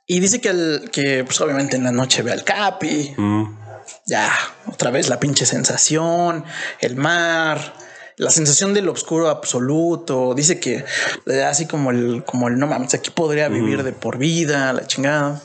[0.08, 3.14] y dice que, el, que pues, obviamente en la noche ve al Capi.
[3.18, 3.58] Mm.
[4.06, 4.32] Ya,
[4.68, 6.44] otra vez la pinche sensación,
[6.80, 7.74] el mar,
[8.22, 10.36] la sensación del oscuro absoluto.
[10.36, 10.86] Dice que
[11.26, 14.86] da así como el, como el no mames, aquí podría vivir de por vida, la
[14.86, 15.42] chingada.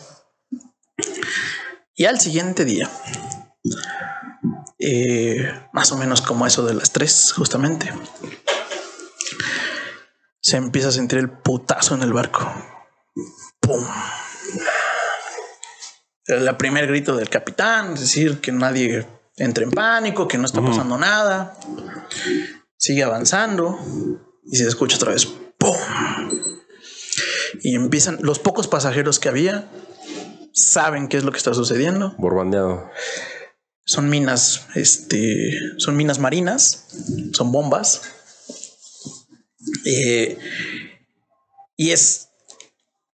[1.94, 2.90] Y al siguiente día,
[4.78, 7.90] eh, más o menos como eso de las tres, justamente,
[10.42, 12.46] se empieza a sentir el putazo en el barco.
[13.58, 13.86] ¡Pum!
[16.26, 19.06] El primer grito del capitán, es decir, que nadie
[19.38, 21.56] entre en pánico, que no está pasando nada.
[22.76, 23.78] Sigue avanzando
[24.44, 25.26] y se escucha otra vez
[25.58, 25.76] ¡pum!
[27.62, 29.68] Y empiezan los pocos pasajeros que había
[30.52, 32.14] saben qué es lo que está sucediendo.
[32.18, 32.90] Borbandeado.
[33.84, 36.88] Son minas, este, son minas marinas,
[37.32, 38.02] son bombas.
[39.84, 40.38] Eh,
[41.76, 42.28] y es,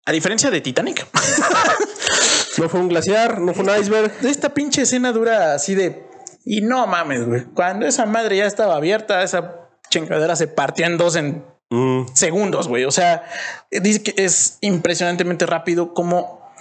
[0.04, 1.06] a diferencia de Titanic,
[2.58, 4.12] No fue un glaciar, no fue un iceberg.
[4.22, 6.09] esta pinche escena dura así de,
[6.44, 10.96] y no mames, güey, cuando esa madre ya estaba abierta, esa chingadera se partió en
[10.98, 12.06] dos en Mm.
[12.14, 12.84] segundos, güey.
[12.84, 13.24] O sea,
[13.70, 16.52] dice que es impresionantemente rápido cómo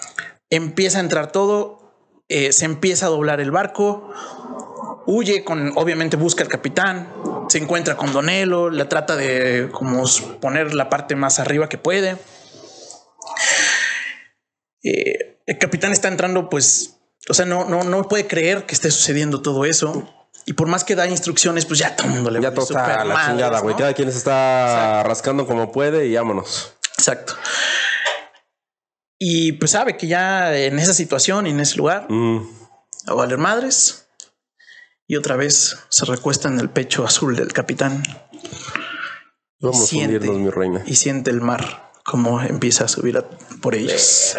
[0.51, 1.95] empieza a entrar todo,
[2.27, 4.13] eh, se empieza a doblar el barco,
[5.07, 7.11] huye con, obviamente busca al capitán,
[7.49, 10.03] se encuentra con Donelo, la trata de como
[10.39, 12.15] poner la parte más arriba que puede.
[14.83, 16.98] Eh, el capitán está entrando, pues,
[17.29, 20.07] o sea, no, no, no puede creer que esté sucediendo todo eso.
[20.45, 22.65] Y por más que da instrucciones, pues ya todo el mundo le Ya vale todo
[22.65, 23.73] está súper a la madres, chingada, güey.
[23.75, 23.79] ¿no?
[23.79, 26.73] Cada quien se está rascando como puede y vámonos.
[26.97, 27.35] Exacto.
[29.19, 32.37] Y pues sabe que ya en esa situación y en ese lugar Mm.
[33.07, 34.07] va a valer madres.
[35.07, 38.03] Y otra vez se recuesta en el pecho azul del capitán
[39.61, 40.15] Vamos a Siente.
[40.15, 40.83] hundirnos, mi reina.
[40.85, 43.25] y siente el mar como empieza a subir a-
[43.61, 44.35] por ellos.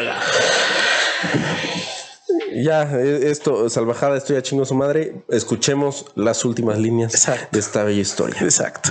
[2.62, 5.24] Ya, eh, esto, salvajada, estoy a chingo su madre.
[5.28, 7.48] Escuchemos las últimas líneas Exacto.
[7.52, 8.40] de esta bella historia.
[8.40, 8.90] Exacto.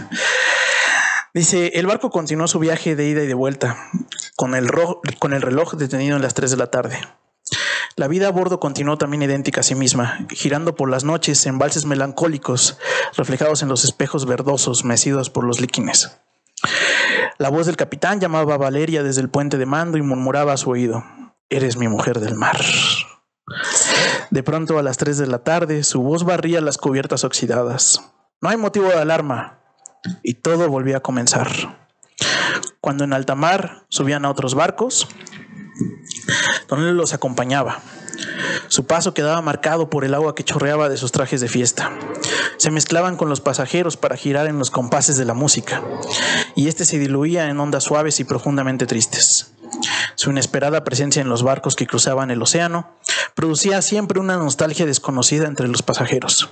[1.33, 3.77] Dice, el barco continuó su viaje de ida y de vuelta,
[4.35, 6.99] con el, ro- con el reloj detenido en las 3 de la tarde.
[7.95, 11.59] La vida a bordo continuó también idéntica a sí misma, girando por las noches en
[11.59, 12.77] valses melancólicos,
[13.15, 16.17] reflejados en los espejos verdosos mecidos por los líquines.
[17.37, 20.57] La voz del capitán llamaba a Valeria desde el puente de mando y murmuraba a
[20.57, 21.03] su oído,
[21.51, 22.59] Eres mi mujer del mar.
[24.29, 28.01] De pronto a las 3 de la tarde su voz barría las cubiertas oxidadas.
[28.41, 29.59] No hay motivo de alarma,
[30.23, 31.49] y todo volvía a comenzar.
[32.81, 35.07] Cuando en alta mar subían a otros barcos,
[36.67, 37.79] Don los acompañaba.
[38.67, 41.91] Su paso quedaba marcado por el agua que chorreaba de sus trajes de fiesta.
[42.57, 45.81] Se mezclaban con los pasajeros para girar en los compases de la música,
[46.55, 49.53] y este se diluía en ondas suaves y profundamente tristes.
[50.15, 52.95] Su inesperada presencia en los barcos que cruzaban el océano
[53.35, 56.49] producía siempre una nostalgia desconocida entre los pasajeros.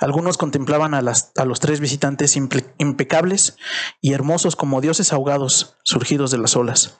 [0.00, 3.56] Algunos contemplaban a, los tres visitantes impe- impecables
[4.00, 6.98] y hermosos como dioses ahogados surgidos de las olas,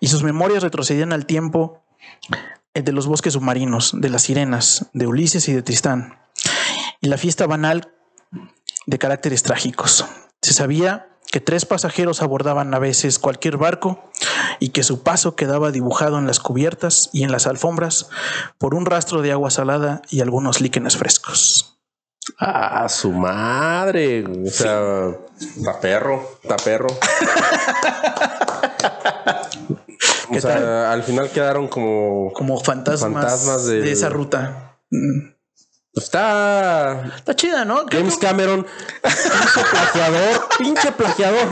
[0.00, 1.82] y sus memorias retrocedían al tiempo
[2.74, 6.18] eh, de los bosques submarinos, de las sirenas, de Ulises y de Tristán,
[7.00, 7.92] y la fiesta banal
[8.86, 10.04] de caracteres trágicos.
[10.42, 14.02] Se sabía que tres pasajeros abordaban a veces cualquier barco
[14.60, 18.08] y que su paso quedaba dibujado en las cubiertas y en las alfombras
[18.58, 21.78] por un rastro de agua salada y algunos líquenes frescos.
[22.38, 24.24] Ah, su madre.
[24.24, 25.10] O sea,
[25.40, 26.88] está perro, está perro.
[26.88, 26.98] o
[30.32, 30.86] ¿Qué sea, tal?
[30.86, 32.32] al final quedaron como.
[32.32, 34.76] Como fantasmas, de esa ruta.
[34.90, 35.32] Mm.
[35.94, 37.12] Está.
[37.16, 37.84] Está chida, ¿no?
[37.90, 38.66] James Cameron,
[39.02, 41.48] pinche plagiador, pinche plagiador.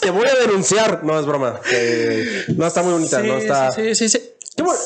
[0.00, 1.04] Te voy a denunciar.
[1.04, 1.60] No es broma.
[1.70, 3.72] Eh, no está muy bonita, Sí, no está.
[3.72, 4.30] sí, sí, sí, sí.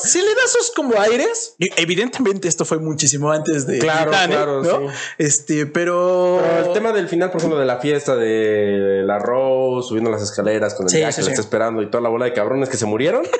[0.03, 4.35] Si le das sus como aires, y evidentemente esto fue muchísimo antes de Claro, Titanic,
[4.35, 4.89] claro, ¿no?
[4.89, 4.95] sí.
[5.19, 9.87] Este, pero, Pero el tema del final, por ejemplo, de la fiesta de la Rose,
[9.87, 11.31] subiendo las escaleras con el Sí, Jack sí, que la sí.
[11.33, 13.21] está esperando y toda la bola de cabrones que se murieron.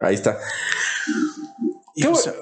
[0.00, 0.38] Ahí está.
[1.94, 2.32] Y, Qué o sea,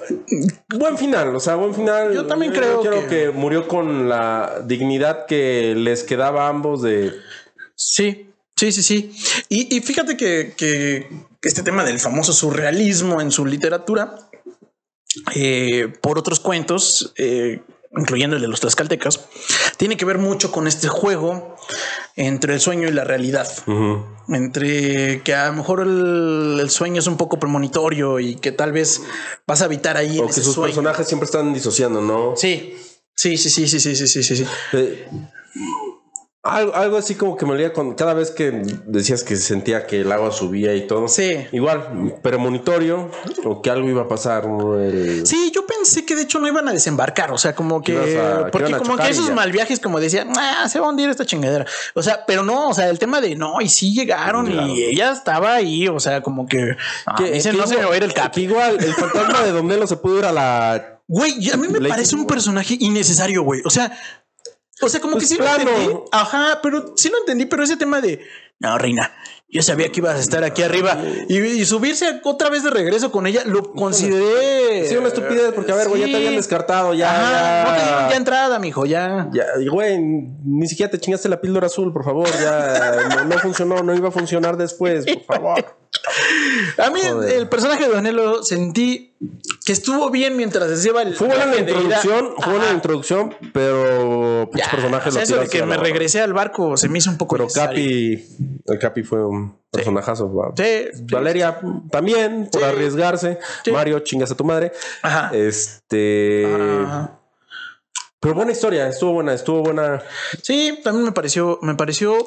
[0.77, 2.13] Buen final, o sea, buen final.
[2.13, 3.29] Yo también creo creo que- que...
[3.31, 7.11] murió con la dignidad que les quedaba a ambos de.
[7.75, 9.11] sí, sí, sí, sí.
[9.49, 11.09] Y, y fíjate que, que
[11.41, 14.15] este tema del famoso surrealismo en su literatura,
[15.35, 17.61] eh, por otros cuentos, eh,
[17.97, 19.27] incluyendo el de los tlaxcaltecas,
[19.77, 21.55] tiene que ver mucho con este juego
[22.15, 23.47] entre el sueño y la realidad.
[24.29, 29.01] Entre que a lo mejor el, sueño es un poco premonitorio y que tal vez
[29.47, 30.19] vas a habitar ahí.
[30.19, 32.35] O en que ese sus personajes siempre están disociando, ¿no?
[32.35, 32.75] Sí,
[33.15, 34.45] sí, sí, sí, sí, sí, sí, sí.
[34.73, 35.07] Eh,
[36.43, 38.49] algo, algo así como que me olía con cada vez que
[38.87, 41.07] decías que sentía que el agua subía y todo.
[41.07, 41.45] Sí.
[41.51, 43.11] Igual, premonitorio
[43.45, 44.47] o que algo iba a pasar.
[44.47, 44.79] ¿no?
[44.79, 47.95] El- Sí, yo pensé que de hecho no iban a desembarcar, o sea, como que,
[48.19, 51.25] a- porque como que esos mal viajes, como decían, ah, se va a hundir esta
[51.25, 51.65] chingadera.
[51.93, 55.11] O sea, pero no, o sea, el tema de no, y sí llegaron y ella
[55.11, 56.75] estaba ahí, o sea, como que,
[57.17, 58.41] que- dicen, que no se me va a ir el capi.
[58.41, 60.97] igual, el fantasma de Don Nelo se pudo ir a la.
[61.07, 63.61] Güey, a mí me Blake- parece un personaje innecesario, güey.
[63.65, 63.91] O sea,
[64.81, 65.63] o sea, como Pues que sí plano.
[65.65, 65.99] lo entendí.
[66.11, 68.19] Ajá, pero sí lo entendí, pero ese tema de
[68.59, 69.11] no, reina.
[69.53, 73.11] Yo sabía que ibas a estar aquí arriba y, y subirse otra vez de regreso
[73.11, 74.87] con ella, lo consideré.
[74.87, 77.11] Sí, una estupidez, porque a ver, güey, ya te habían descartado, ya.
[77.11, 79.29] Ajá, ya, no te dieron ya entrada, mijo, ya.
[79.33, 82.29] Ya, y, güey, ni siquiera te chingaste la píldora azul, por favor.
[82.39, 85.77] Ya no, no funcionó, no iba a funcionar después, por favor.
[86.77, 87.35] A mí Joder.
[87.37, 89.10] el personaje de Donelo sentí
[89.65, 92.73] que estuvo bien mientras se lleva el Fue buena la introducción, fue Ajá.
[92.73, 96.33] introducción, pero pinche Ya, personaje o sea, lo eso de tiraste que me regresé al
[96.33, 97.53] barco se me hizo un poco Pero.
[97.53, 98.25] Capi,
[98.65, 100.33] el Capi fue un personajazo.
[100.33, 100.53] va.
[100.57, 101.03] Sí, sí.
[101.11, 101.59] Valeria
[101.91, 103.37] también, por arriesgarse.
[103.71, 104.71] Mario, chingas a tu madre.
[105.03, 105.29] Ajá.
[105.33, 106.83] Este.
[106.83, 107.19] Ajá.
[108.19, 110.01] Pero buena historia, estuvo buena, estuvo buena.
[110.43, 112.17] Sí, también me pareció, me pareció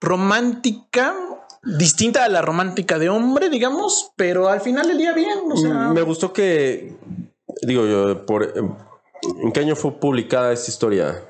[0.00, 1.14] romántica,
[1.62, 5.38] distinta a la romántica de hombre, digamos, pero al final del día bien.
[5.50, 6.96] O sea, Me gustó que.
[7.62, 8.52] Digo yo, por.
[9.42, 11.24] ¿En qué año fue publicada esta historia?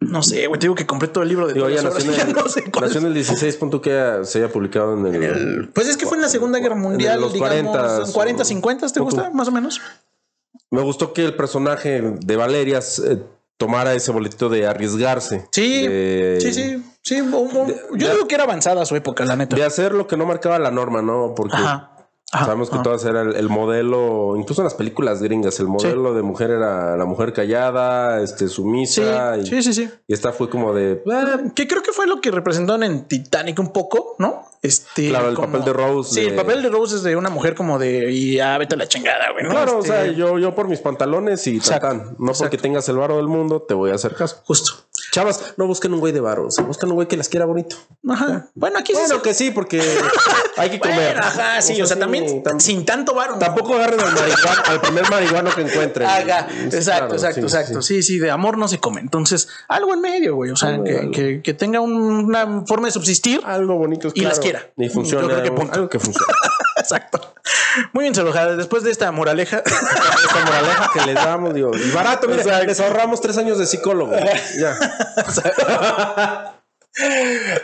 [0.00, 2.12] no sé, güey, te digo que compré todo el libro de Digo, todas ya nació
[2.12, 3.56] en el, no sé cuál nació en el 16.
[3.56, 5.68] punto que se haya publicado en el.
[5.70, 8.88] Pues es que fue en la Segunda Guerra Mundial, los digamos, 40s, en 40, 50,
[8.88, 9.30] ¿te gusta?
[9.30, 9.80] Más o menos.
[10.70, 13.18] Me gustó que el personaje de Valeria eh,
[13.56, 15.46] tomara ese boletito de arriesgarse.
[15.52, 17.20] Sí, de- sí, sí, sí.
[17.20, 19.54] un- un- yo de- digo que era avanzada su época, la neta.
[19.54, 21.34] De hacer lo que no marcaba la norma, ¿no?
[21.36, 21.90] Porque Ajá.
[22.32, 22.82] ajá, sabemos que ajá.
[22.82, 26.96] todas era el, el modelo, incluso en las películas gringas, el modelo de mujer era
[26.96, 29.36] la mujer callada, este, sumisa.
[29.38, 29.90] y, Sí, sí, sí, sí.
[30.08, 31.02] y esta fue como de.
[31.12, 34.42] "Ah, Que creo que fue lo que representaron en Titanic un poco, ¿no?
[34.62, 37.28] Este, Claro, el papel de Rose Sí, de- el papel de Rose es de una
[37.28, 39.44] mujer como de y ya vete a la chingada, güey.
[39.44, 39.50] ¿no?
[39.50, 42.16] Claro, Este, o sea, yo, yo por mis pantalones y Exacto, tatán.
[42.18, 44.40] No porque tengas el varo del mundo, te voy a hacer caso.
[44.46, 44.72] Justo.
[45.14, 47.76] Chavas, no busquen un güey de varos, busquen un güey que las quiera bonito.
[48.08, 48.48] Ajá.
[48.56, 49.80] Bueno, aquí sí Bueno, se- que sí, porque
[50.56, 51.18] hay que Bueno, comer.
[51.18, 53.38] ajá, sí, o sea, también tam- sin tanto varo.
[53.38, 56.08] tampoco agarren al, marihuano, al primer marihuano que encuentren.
[56.08, 57.82] Haga, Sí, exacto, claro, exacto, sí, exacto.
[57.82, 57.94] sí.
[57.94, 59.00] Sí, sí, de amor no se come.
[59.00, 60.50] Entonces, algo en medio, güey.
[60.50, 61.12] O sea, Algo, que, algo.
[61.12, 63.40] que- que tenga un- una forma de subsistir.
[63.44, 64.68] Algo bonito es Y las quiera.
[64.76, 65.22] Y funciona.
[65.22, 65.74] Yo creo que punto.
[65.74, 66.26] algo que funciona.
[66.84, 67.34] Exacto.
[67.92, 68.56] Muy bien, Salojada.
[68.56, 71.70] Después de esta moraleja, Esta moraleja que les damos, digo.
[71.74, 74.14] Y barato, mira, les ahorramos tres años de psicólogo.
[74.58, 74.76] Ya.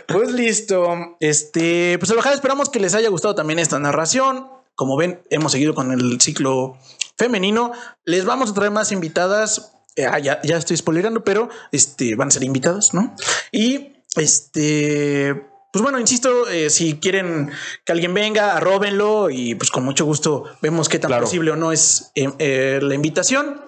[0.07, 1.15] pues listo.
[1.19, 4.47] Este, pues Salojada, esperamos que les haya gustado también esta narración.
[4.75, 6.77] como ven, hemos seguido con el ciclo
[7.17, 7.71] femenino.
[8.03, 9.73] Les vamos a traer más invitadas.
[9.95, 13.15] Eh, ah, ya, ya estoy spoilerando, pero este van a ser invitadas, ¿no?
[13.51, 17.51] Y este, pues bueno, insisto, eh, si quieren
[17.85, 21.23] que alguien venga, arróbenlo y pues con mucho gusto vemos qué tan Claro.
[21.25, 23.61] posible o no es eh, eh, la invitación.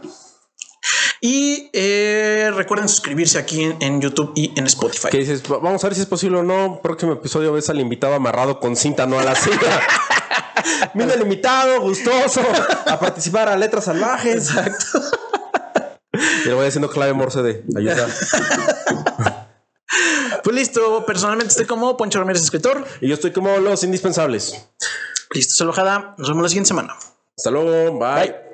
[1.21, 5.07] Y eh, recuerden suscribirse aquí en, en YouTube y en Spotify.
[5.09, 6.81] Que dices, "Va- vamos a ver si es posible o no.
[6.83, 9.81] Próximo episodio ves al invitado amarrado con cinta, no a la cinta.
[10.93, 12.41] Vino el invitado, gustoso,
[12.87, 14.49] a participar a letras salvajes.
[14.49, 14.99] Exacto.
[16.43, 18.07] Y le voy haciendo clave morse de ayuda.
[20.43, 22.85] Pues listo, personalmente estoy como Poncho Ramírez, escritor.
[23.01, 24.67] Y yo estoy como los indispensables.
[25.31, 26.15] Listo, Solojada.
[26.17, 26.95] Nos vemos la siguiente semana.
[27.37, 27.99] Hasta luego.
[27.99, 28.15] bye.
[28.15, 28.52] Bye.